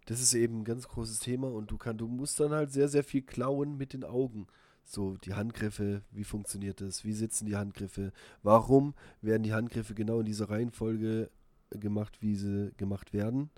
Das 0.07 0.21
ist 0.21 0.35
eben 0.35 0.61
ein 0.61 0.65
ganz 0.65 0.89
großes 0.89 1.19
Thema 1.19 1.53
und 1.53 1.71
du, 1.71 1.77
kann, 1.77 1.99
du 1.99 2.07
musst 2.07 2.41
dann 2.41 2.53
halt 2.53 2.73
sehr, 2.73 2.89
sehr 2.89 3.05
viel 3.05 3.23
klauen 3.23 3.77
mit 3.77 3.93
den 3.93 4.05
Augen. 4.05 4.47
So, 4.91 5.19
die 5.19 5.35
Handgriffe, 5.35 6.01
wie 6.13 6.25
funktioniert 6.25 6.81
das? 6.81 7.05
Wie 7.05 7.13
sitzen 7.13 7.45
die 7.45 7.57
Handgriffe? 7.57 8.11
Warum 8.43 8.95
werden 9.21 9.43
die 9.43 9.53
Handgriffe 9.53 9.95
genau 9.95 10.21
in 10.21 10.25
dieser 10.25 10.49
Reihenfolge 10.49 11.29
gemacht, 11.69 12.23
wie 12.23 12.35
sie 12.37 12.73
gemacht 12.79 13.13
werden? 13.13 13.51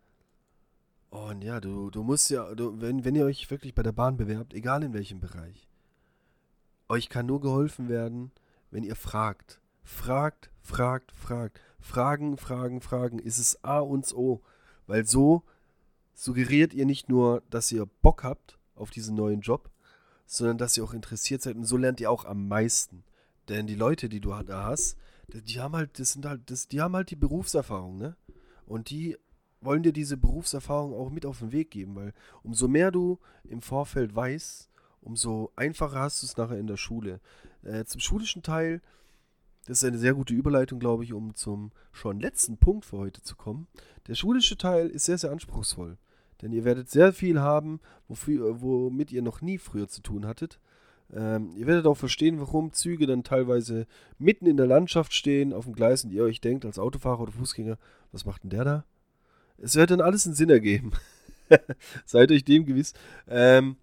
Und 1.11 1.45
ja, 1.45 1.61
du, 1.61 1.89
du 1.91 2.03
musst 2.03 2.31
ja, 2.31 2.53
du, 2.57 2.81
wenn, 2.81 3.05
wenn 3.05 3.15
ihr 3.15 3.27
euch 3.27 3.49
wirklich 3.49 3.77
bei 3.77 3.85
der 3.85 3.93
Bahn 3.93 4.17
bewerbt, 4.17 4.55
egal 4.55 4.83
in 4.83 4.93
welchem 4.93 5.21
Bereich, 5.21 5.69
euch 6.89 7.09
kann 7.09 7.27
nur 7.27 7.41
geholfen 7.41 7.89
werden, 7.89 8.33
wenn 8.73 8.83
ihr 8.83 8.97
fragt. 8.97 9.61
Fragt, 9.85 10.51
fragt, 10.61 11.13
fragt. 11.13 11.61
Fragen, 11.79 12.39
fragen, 12.39 12.81
fragen. 12.81 13.21
Ist 13.21 13.39
es 13.39 13.63
A 13.63 13.79
und 13.79 14.13
O? 14.17 14.43
Weil 14.89 15.07
so 15.07 15.45
suggeriert 16.13 16.75
ihr 16.75 16.87
nicht 16.87 17.09
nur, 17.09 17.45
dass 17.51 17.71
ihr 17.71 17.87
Bock 18.03 18.25
habt 18.25 18.59
auf 18.75 18.91
diesen 18.91 19.15
neuen 19.15 19.43
Job, 19.43 19.70
sondern 20.33 20.59
dass 20.59 20.77
ihr 20.77 20.85
auch 20.85 20.95
interessiert 20.95 21.43
seid 21.43 21.57
und 21.57 21.65
so 21.65 21.77
lernt 21.77 22.01
ihr 22.01 22.09
auch 22.09 22.25
am 22.25 22.47
meisten. 22.47 23.03
Denn 23.49 23.67
die 23.67 23.75
Leute, 23.75 24.09
die 24.09 24.21
du 24.21 24.31
da 24.31 24.65
hast, 24.65 24.97
die 25.27 25.59
haben 25.59 25.75
halt, 25.75 25.99
das 25.99 26.13
sind 26.13 26.25
halt, 26.25 26.49
das, 26.49 26.69
die 26.69 26.81
haben 26.81 26.95
halt 26.95 27.11
die 27.11 27.17
Berufserfahrung, 27.17 27.99
ne? 27.99 28.17
Und 28.65 28.91
die 28.91 29.17
wollen 29.61 29.83
dir 29.83 29.93
diese 29.93 30.17
Berufserfahrung 30.17 30.95
auch 30.95 31.11
mit 31.11 31.27
auf 31.27 31.41
den 31.41 31.51
Weg 31.51 31.73
geben, 31.73 31.97
weil 31.97 32.15
umso 32.45 32.69
mehr 32.69 32.93
du 32.93 33.19
im 33.43 33.61
Vorfeld 33.61 34.15
weißt, 34.15 34.71
umso 35.01 35.51
einfacher 35.57 35.99
hast 35.99 36.23
du 36.23 36.27
es 36.27 36.37
nachher 36.37 36.59
in 36.59 36.69
der 36.69 36.77
Schule. 36.77 37.21
Äh, 37.65 37.85
zum 37.85 38.01
schulischen 38.01 38.45
Teil, 38.45 38.81
das 39.67 39.79
ist 39.79 39.85
eine 39.85 39.99
sehr 39.99 40.15
gute 40.15 40.33
Überleitung, 40.33 40.79
glaube 40.79 41.03
ich, 41.03 41.13
um 41.13 41.35
zum 41.35 41.73
schon 41.91 42.21
letzten 42.21 42.57
Punkt 42.57 42.85
für 42.85 42.99
heute 42.99 43.21
zu 43.23 43.35
kommen. 43.35 43.67
Der 44.07 44.15
schulische 44.15 44.57
Teil 44.57 44.89
ist 44.91 45.07
sehr, 45.07 45.19
sehr 45.19 45.33
anspruchsvoll. 45.33 45.99
Denn 46.43 46.53
ihr 46.53 46.65
werdet 46.65 46.91
sehr 46.91 47.13
viel 47.13 47.41
haben, 47.41 47.81
wofür, 48.09 48.61
womit 48.63 49.13
ihr 49.13 49.23
noch 49.23 49.41
nie 49.41 49.59
früher 49.59 49.89
zu 49.89 50.03
tun 50.03 50.27
hattet. 50.27 50.59
Ähm, 51.13 51.53
ihr 51.57 51.67
werdet 51.67 51.87
auch 51.87 51.97
verstehen, 51.97 52.41
warum 52.41 52.73
Züge 52.73 53.07
dann 53.07 53.25
teilweise 53.25 53.87
mitten 54.19 54.47
in 54.47 54.57
der 54.57 54.67
Landschaft 54.67 55.13
stehen, 55.13 55.53
auf 55.53 55.65
dem 55.65 55.75
Gleis 55.75 56.05
und 56.05 56.13
ihr 56.13 56.23
euch 56.23 56.41
denkt, 56.41 56.65
als 56.65 56.79
Autofahrer 56.79 57.21
oder 57.21 57.33
Fußgänger, 57.33 57.79
was 58.13 58.25
macht 58.25 58.45
denn 58.45 58.51
der 58.51 58.65
da? 58.65 58.85
Es 59.59 59.75
wird 59.75 59.91
dann 59.91 60.01
alles 60.01 60.27
einen 60.27 60.35
Sinn 60.35 60.51
ergeben. 60.51 60.93
Seid 62.07 62.31
euch 62.31 62.45
dem 62.45 62.65
gewiss. 62.65 62.95
Ähm, 63.29 63.77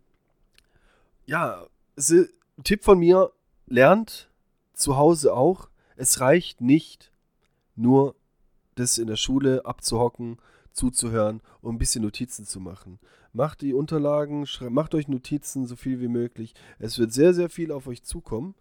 ja, 1.26 1.66
ein 1.98 2.30
Tipp 2.64 2.84
von 2.84 2.98
mir, 2.98 3.32
lernt 3.68 4.30
zu 4.74 4.96
Hause 4.98 5.34
auch. 5.34 5.70
Es 5.98 6.22
reicht 6.22 6.62
nicht, 6.62 7.12
nur 7.76 8.16
das 8.76 8.98
in 8.98 9.08
der 9.08 9.16
Schule 9.18 9.66
abzuhocken, 9.66 10.38
zuzuhören 10.78 11.42
und 11.62 11.76
ein 11.76 11.78
bisschen 11.80 12.04
Notizen 12.04 12.46
zu 12.46 12.60
machen. 12.60 13.00
Macht 13.34 13.62
die 13.62 13.74
Unterlagen, 13.74 14.46
macht 14.70 14.96
euch 14.96 15.08
Notizen 15.08 15.66
so 15.66 15.76
viel 15.76 16.00
wie 16.00 16.08
möglich. 16.08 16.54
Es 16.80 16.98
wird 17.00 17.12
sehr, 17.12 17.34
sehr 17.34 17.50
viel 17.50 17.72
auf 17.72 17.88
euch 17.88 18.04
zukommen. 18.04 18.56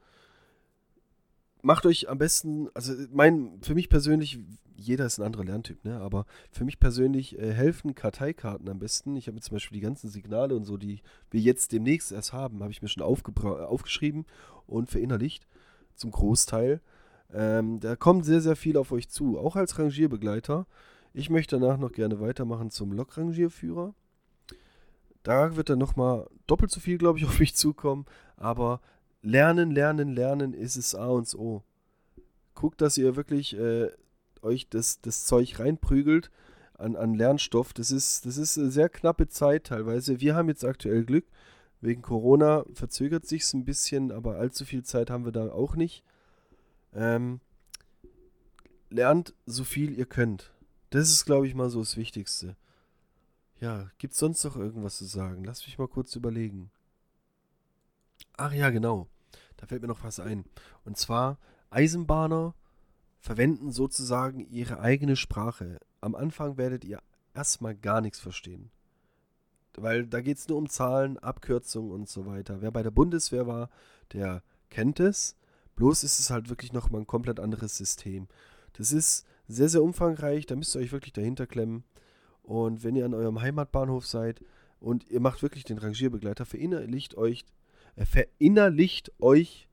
Macht 1.63 1.87
euch 1.87 2.09
am 2.09 2.19
besten, 2.19 2.69
also 2.75 2.95
mein, 3.13 3.59
für 3.61 3.75
mich 3.75 3.89
persönlich, 3.89 4.39
jeder 4.77 5.07
ist 5.07 5.19
ein 5.19 5.25
anderer 5.25 5.45
Lerntyp, 5.45 5.85
ne? 5.85 5.99
aber 6.01 6.27
für 6.51 6.65
mich 6.65 6.79
persönlich 6.79 7.39
äh, 7.39 7.53
helfen 7.53 7.95
Karteikarten 7.95 8.69
am 8.69 8.79
besten. 8.79 9.17
Ich 9.17 9.27
habe 9.27 9.35
mir 9.35 9.41
zum 9.41 9.57
Beispiel 9.57 9.77
die 9.77 9.85
ganzen 9.85 10.09
Signale 10.09 10.55
und 10.55 10.65
so, 10.65 10.77
die 10.77 11.01
wir 11.31 11.41
jetzt 11.41 11.73
demnächst 11.73 12.13
erst 12.13 12.33
haben, 12.33 12.63
habe 12.63 12.73
ich 12.73 12.83
mir 12.83 12.89
schon 12.89 13.03
aufgeschrieben 13.03 14.27
und 14.67 14.91
verinnerlicht, 14.91 15.47
zum 15.95 16.13
Großteil. 16.13 16.81
Ähm, 17.33 17.81
da 17.81 17.97
kommt 17.97 18.25
sehr, 18.25 18.41
sehr 18.41 18.57
viel 18.57 18.77
auf 18.77 18.93
euch 18.93 19.09
zu, 19.09 19.39
auch 19.39 19.57
als 19.57 19.79
Rangierbegleiter. 19.79 20.67
Ich 21.17 21.31
möchte 21.31 21.59
danach 21.59 21.79
noch 21.79 21.93
gerne 21.93 22.21
weitermachen 22.21 22.71
zum 22.71 22.93
Lokrangierführer. 22.93 23.95
Da 25.23 25.57
wird 25.57 25.71
dann 25.71 25.79
nochmal 25.79 26.29
doppelt 26.47 26.71
so 26.71 26.79
viel, 26.79 26.99
glaube 26.99 27.19
ich, 27.19 27.25
auf 27.27 27.41
mich 27.41 27.57
zukommen. 27.57 28.05
Aber 28.37 28.83
lernen, 29.23 29.71
lernen, 29.71 30.13
lernen 30.13 30.53
ist 30.53 30.77
es 30.77 30.95
A 30.95 31.07
und 31.07 31.35
O. 31.35 31.63
Guckt, 32.55 32.83
dass 32.83 32.99
ihr 32.99 33.17
wirklich 33.17 33.57
äh, 33.57 33.89
euch 34.43 34.69
das, 34.69 35.01
das 35.01 35.25
Zeug 35.25 35.59
reinprügelt 35.59 36.31
an, 36.77 36.97
an 36.97 37.15
Lernstoff. 37.15 37.73
Das 37.73 37.91
ist, 37.91 38.27
das 38.27 38.37
ist 38.37 38.59
eine 38.59 38.71
sehr 38.71 38.91
knappe 38.91 39.27
Zeit 39.27 39.65
teilweise. 39.65 40.21
Wir 40.21 40.35
haben 40.35 40.51
jetzt 40.51 40.67
aktuell 40.67 41.07
Glück. 41.07 41.25
Wegen 41.81 42.03
Corona 42.03 42.67
verzögert 42.75 43.25
sich 43.25 43.41
es 43.41 43.55
ein 43.55 43.65
bisschen, 43.65 44.13
aber 44.13 44.37
allzu 44.37 44.67
viel 44.67 44.85
Zeit 44.85 45.09
haben 45.09 45.25
wir 45.25 45.33
da 45.33 45.51
auch 45.51 45.77
nicht. 45.77 46.05
Ähm, 46.95 47.41
lernt 48.91 49.33
so 49.47 49.65
viel 49.65 49.99
ihr 49.99 50.05
könnt. 50.05 50.53
Das 50.97 51.11
ist, 51.11 51.27
glaube 51.27 51.47
ich, 51.47 51.55
mal 51.55 51.69
so 51.69 51.81
das 51.81 51.99
Wichtigste. 51.99 52.57
Ja, 53.61 53.91
gibt 53.99 54.15
es 54.15 54.19
sonst 54.19 54.43
noch 54.45 54.57
irgendwas 54.57 54.97
zu 54.97 55.05
sagen? 55.05 55.45
Lass 55.45 55.67
mich 55.67 55.77
mal 55.77 55.89
kurz 55.89 56.17
überlegen. 56.17 56.71
Ach 58.39 58.51
ja, 58.55 58.71
genau. 58.71 59.07
Da 59.59 59.67
fällt 59.67 59.83
mir 59.83 59.89
noch 59.89 60.05
was 60.05 60.21
ein. 60.21 60.47
Und 60.87 60.97
zwar, 60.97 61.39
Eisenbahner 61.69 62.55
verwenden 63.19 63.73
sozusagen 63.73 64.41
ihre 64.41 64.81
eigene 64.81 65.17
Sprache. 65.17 65.81
Am 66.01 66.15
Anfang 66.15 66.57
werdet 66.57 66.83
ihr 66.83 67.03
erstmal 67.35 67.75
gar 67.75 68.01
nichts 68.01 68.19
verstehen. 68.19 68.71
Weil 69.77 70.07
da 70.07 70.23
geht 70.23 70.39
es 70.39 70.49
nur 70.49 70.57
um 70.57 70.71
Zahlen, 70.71 71.19
Abkürzungen 71.19 71.93
und 71.93 72.09
so 72.09 72.25
weiter. 72.25 72.63
Wer 72.63 72.71
bei 72.71 72.83
der 72.83 72.91
Bundeswehr 72.91 73.47
war, 73.47 73.69
der 74.15 74.43
kennt 74.71 74.99
es. 74.99 75.37
Bloß 75.75 76.05
ist 76.05 76.21
es 76.21 76.31
halt 76.31 76.49
wirklich 76.49 76.73
nochmal 76.73 77.03
ein 77.03 77.07
komplett 77.07 77.39
anderes 77.39 77.77
System. 77.77 78.29
Das 78.73 78.93
ist 78.93 79.27
sehr, 79.49 79.69
sehr 79.69 79.83
umfangreich. 79.83 80.47
Da 80.47 80.57
müsst 80.57 80.75
ihr 80.75 80.81
euch 80.81 80.93
wirklich 80.93 81.13
dahinter 81.13 81.47
klemmen. 81.47 81.85
Und 82.43 82.85
wenn 82.85 82.97
ihr 82.97 83.05
an 83.05 83.15
eurem 83.15 83.41
Heimatbahnhof 83.41 84.07
seid 84.07 84.41
und 84.79 85.09
ihr 85.11 85.21
macht 85.21 85.43
wirklich 85.43 85.65
den 85.65 85.79
Rangierbegleiter, 85.79 86.47
verinnerlicht 86.47 87.17
euch, 87.17 87.45
äh, 87.97 88.05
verinnerlicht 88.05 89.13
euch 89.21 89.69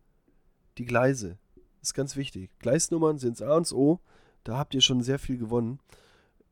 die 0.78 0.86
Gleise. 0.86 1.38
Das 1.80 1.90
ist 1.90 1.94
ganz 1.94 2.16
wichtig. 2.16 2.50
Gleisnummern 2.60 3.18
sind 3.20 3.42
A 3.42 3.58
und 3.58 3.72
O. 3.74 4.00
Da 4.44 4.58
habt 4.58 4.74
ihr 4.74 4.82
schon 4.82 5.04
sehr 5.04 5.20
viel 5.20 5.38
gewonnen. 5.38 5.80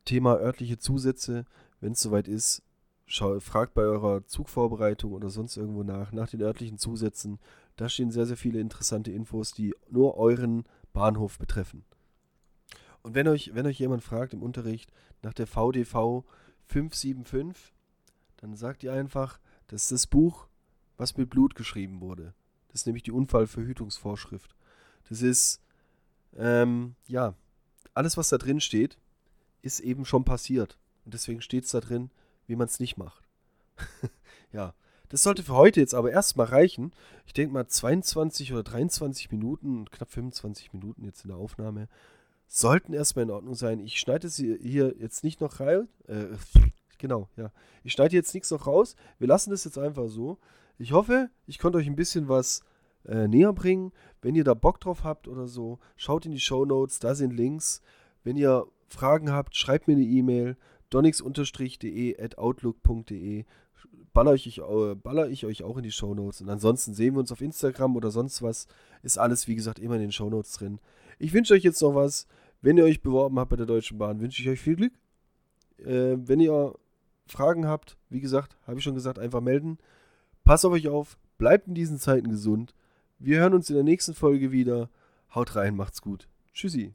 Thema 0.05 0.37
örtliche 0.37 0.77
Zusätze, 0.77 1.45
wenn 1.79 1.93
es 1.93 2.01
soweit 2.01 2.27
ist, 2.27 2.63
fragt 3.07 3.73
bei 3.73 3.81
eurer 3.81 4.25
Zugvorbereitung 4.25 5.11
oder 5.11 5.29
sonst 5.29 5.57
irgendwo 5.57 5.83
nach, 5.83 6.11
nach 6.11 6.29
den 6.29 6.41
örtlichen 6.41 6.77
Zusätzen. 6.77 7.39
Da 7.75 7.89
stehen 7.89 8.11
sehr, 8.11 8.25
sehr 8.25 8.37
viele 8.37 8.59
interessante 8.59 9.11
Infos, 9.11 9.53
die 9.53 9.73
nur 9.89 10.17
euren 10.17 10.63
Bahnhof 10.93 11.37
betreffen. 11.37 11.83
Und 13.03 13.15
wenn 13.15 13.27
euch, 13.27 13.51
wenn 13.53 13.65
euch 13.65 13.79
jemand 13.79 14.03
fragt 14.03 14.33
im 14.33 14.43
Unterricht 14.43 14.91
nach 15.21 15.33
der 15.33 15.47
VDV 15.47 16.23
575, 16.67 17.73
dann 18.37 18.55
sagt 18.55 18.83
ihr 18.83 18.93
einfach, 18.93 19.39
das 19.67 19.83
ist 19.83 19.91
das 19.91 20.07
Buch, 20.07 20.47
was 20.97 21.17
mit 21.17 21.29
Blut 21.29 21.55
geschrieben 21.55 22.01
wurde. 22.01 22.33
Das 22.67 22.81
ist 22.81 22.85
nämlich 22.85 23.03
die 23.03 23.11
Unfallverhütungsvorschrift. 23.11 24.55
Das 25.09 25.21
ist, 25.21 25.61
ähm, 26.37 26.95
ja, 27.07 27.35
alles, 27.93 28.17
was 28.17 28.29
da 28.29 28.37
drin 28.37 28.61
steht, 28.61 28.97
ist 29.61 29.79
eben 29.79 30.05
schon 30.05 30.23
passiert. 30.23 30.77
Und 31.05 31.13
deswegen 31.13 31.41
steht 31.41 31.65
es 31.65 31.71
da 31.71 31.81
drin, 31.81 32.11
wie 32.47 32.55
man 32.55 32.67
es 32.67 32.79
nicht 32.79 32.97
macht. 32.97 33.23
ja, 34.51 34.73
das 35.09 35.23
sollte 35.23 35.43
für 35.43 35.55
heute 35.55 35.79
jetzt 35.79 35.93
aber 35.93 36.11
erstmal 36.11 36.47
reichen. 36.47 36.93
Ich 37.25 37.33
denke 37.33 37.53
mal 37.53 37.67
22 37.67 38.53
oder 38.53 38.63
23 38.63 39.31
Minuten, 39.31 39.89
knapp 39.91 40.09
25 40.09 40.71
Minuten 40.73 41.03
jetzt 41.03 41.25
in 41.25 41.29
der 41.29 41.37
Aufnahme 41.37 41.89
sollten 42.53 42.93
erstmal 42.93 43.23
in 43.23 43.31
Ordnung 43.31 43.55
sein. 43.55 43.79
Ich 43.79 43.97
schneide 43.97 44.27
es 44.27 44.35
hier 44.35 44.93
jetzt 44.99 45.23
nicht 45.23 45.39
noch 45.39 45.61
rein. 45.61 45.87
Äh, 46.07 46.25
genau, 46.97 47.29
ja. 47.37 47.51
Ich 47.83 47.93
schneide 47.93 48.15
jetzt 48.15 48.33
nichts 48.33 48.51
noch 48.51 48.67
raus. 48.67 48.95
Wir 49.19 49.27
lassen 49.27 49.51
das 49.51 49.63
jetzt 49.63 49.77
einfach 49.77 50.09
so. 50.09 50.37
Ich 50.77 50.91
hoffe, 50.91 51.29
ich 51.47 51.59
konnte 51.59 51.77
euch 51.77 51.87
ein 51.87 51.95
bisschen 51.95 52.27
was 52.27 52.61
äh, 53.05 53.27
näher 53.27 53.53
bringen. 53.53 53.93
Wenn 54.21 54.35
ihr 54.35 54.43
da 54.43 54.53
Bock 54.53 54.81
drauf 54.81 55.05
habt 55.05 55.29
oder 55.29 55.47
so, 55.47 55.79
schaut 55.95 56.25
in 56.25 56.33
die 56.33 56.41
Show 56.41 56.65
Notes, 56.65 56.99
da 56.99 57.15
sind 57.15 57.33
Links. 57.33 57.81
Wenn 58.23 58.35
ihr 58.35 58.67
Fragen 58.89 59.31
habt, 59.31 59.55
schreibt 59.55 59.87
mir 59.87 59.95
eine 59.95 60.03
E-Mail 60.03 60.57
donix-de 60.89 62.21
at 62.21 62.37
outlook.de 62.37 63.45
baller 64.13 64.33
ich, 64.33 64.57
äh, 64.57 64.95
baller 64.95 65.29
ich 65.29 65.45
euch 65.45 65.63
auch 65.63 65.77
in 65.77 65.83
die 65.83 65.91
Show 65.91 66.13
Notes. 66.13 66.41
Und 66.41 66.49
ansonsten 66.49 66.93
sehen 66.93 67.15
wir 67.15 67.19
uns 67.19 67.31
auf 67.31 67.41
Instagram 67.41 67.95
oder 67.95 68.11
sonst 68.11 68.41
was. 68.41 68.67
Ist 69.03 69.17
alles, 69.17 69.47
wie 69.47 69.55
gesagt, 69.55 69.79
immer 69.79 69.95
in 69.95 70.01
den 70.01 70.11
Show 70.11 70.29
Notes 70.29 70.53
drin. 70.53 70.79
Ich 71.17 71.33
wünsche 71.33 71.53
euch 71.53 71.63
jetzt 71.63 71.81
noch 71.81 71.95
was. 71.95 72.27
Wenn 72.61 72.77
ihr 72.77 72.83
euch 72.83 73.01
beworben 73.01 73.39
habt 73.39 73.49
bei 73.49 73.55
der 73.55 73.65
Deutschen 73.65 73.97
Bahn, 73.97 74.21
wünsche 74.21 74.41
ich 74.41 74.49
euch 74.49 74.61
viel 74.61 74.75
Glück. 74.75 74.93
Äh, 75.79 76.17
wenn 76.17 76.39
ihr 76.39 76.75
Fragen 77.25 77.67
habt, 77.67 77.97
wie 78.09 78.21
gesagt, 78.21 78.57
habe 78.67 78.77
ich 78.77 78.83
schon 78.83 78.95
gesagt, 78.95 79.17
einfach 79.17 79.41
melden. 79.41 79.77
Passt 80.43 80.65
auf 80.65 80.73
euch 80.73 80.87
auf, 80.87 81.17
bleibt 81.37 81.67
in 81.67 81.73
diesen 81.73 81.97
Zeiten 81.97 82.29
gesund. 82.29 82.73
Wir 83.19 83.39
hören 83.39 83.53
uns 83.53 83.69
in 83.69 83.75
der 83.75 83.83
nächsten 83.83 84.13
Folge 84.13 84.51
wieder. 84.51 84.89
Haut 85.33 85.55
rein, 85.55 85.75
macht's 85.75 86.01
gut. 86.01 86.27
Tschüssi. 86.53 86.93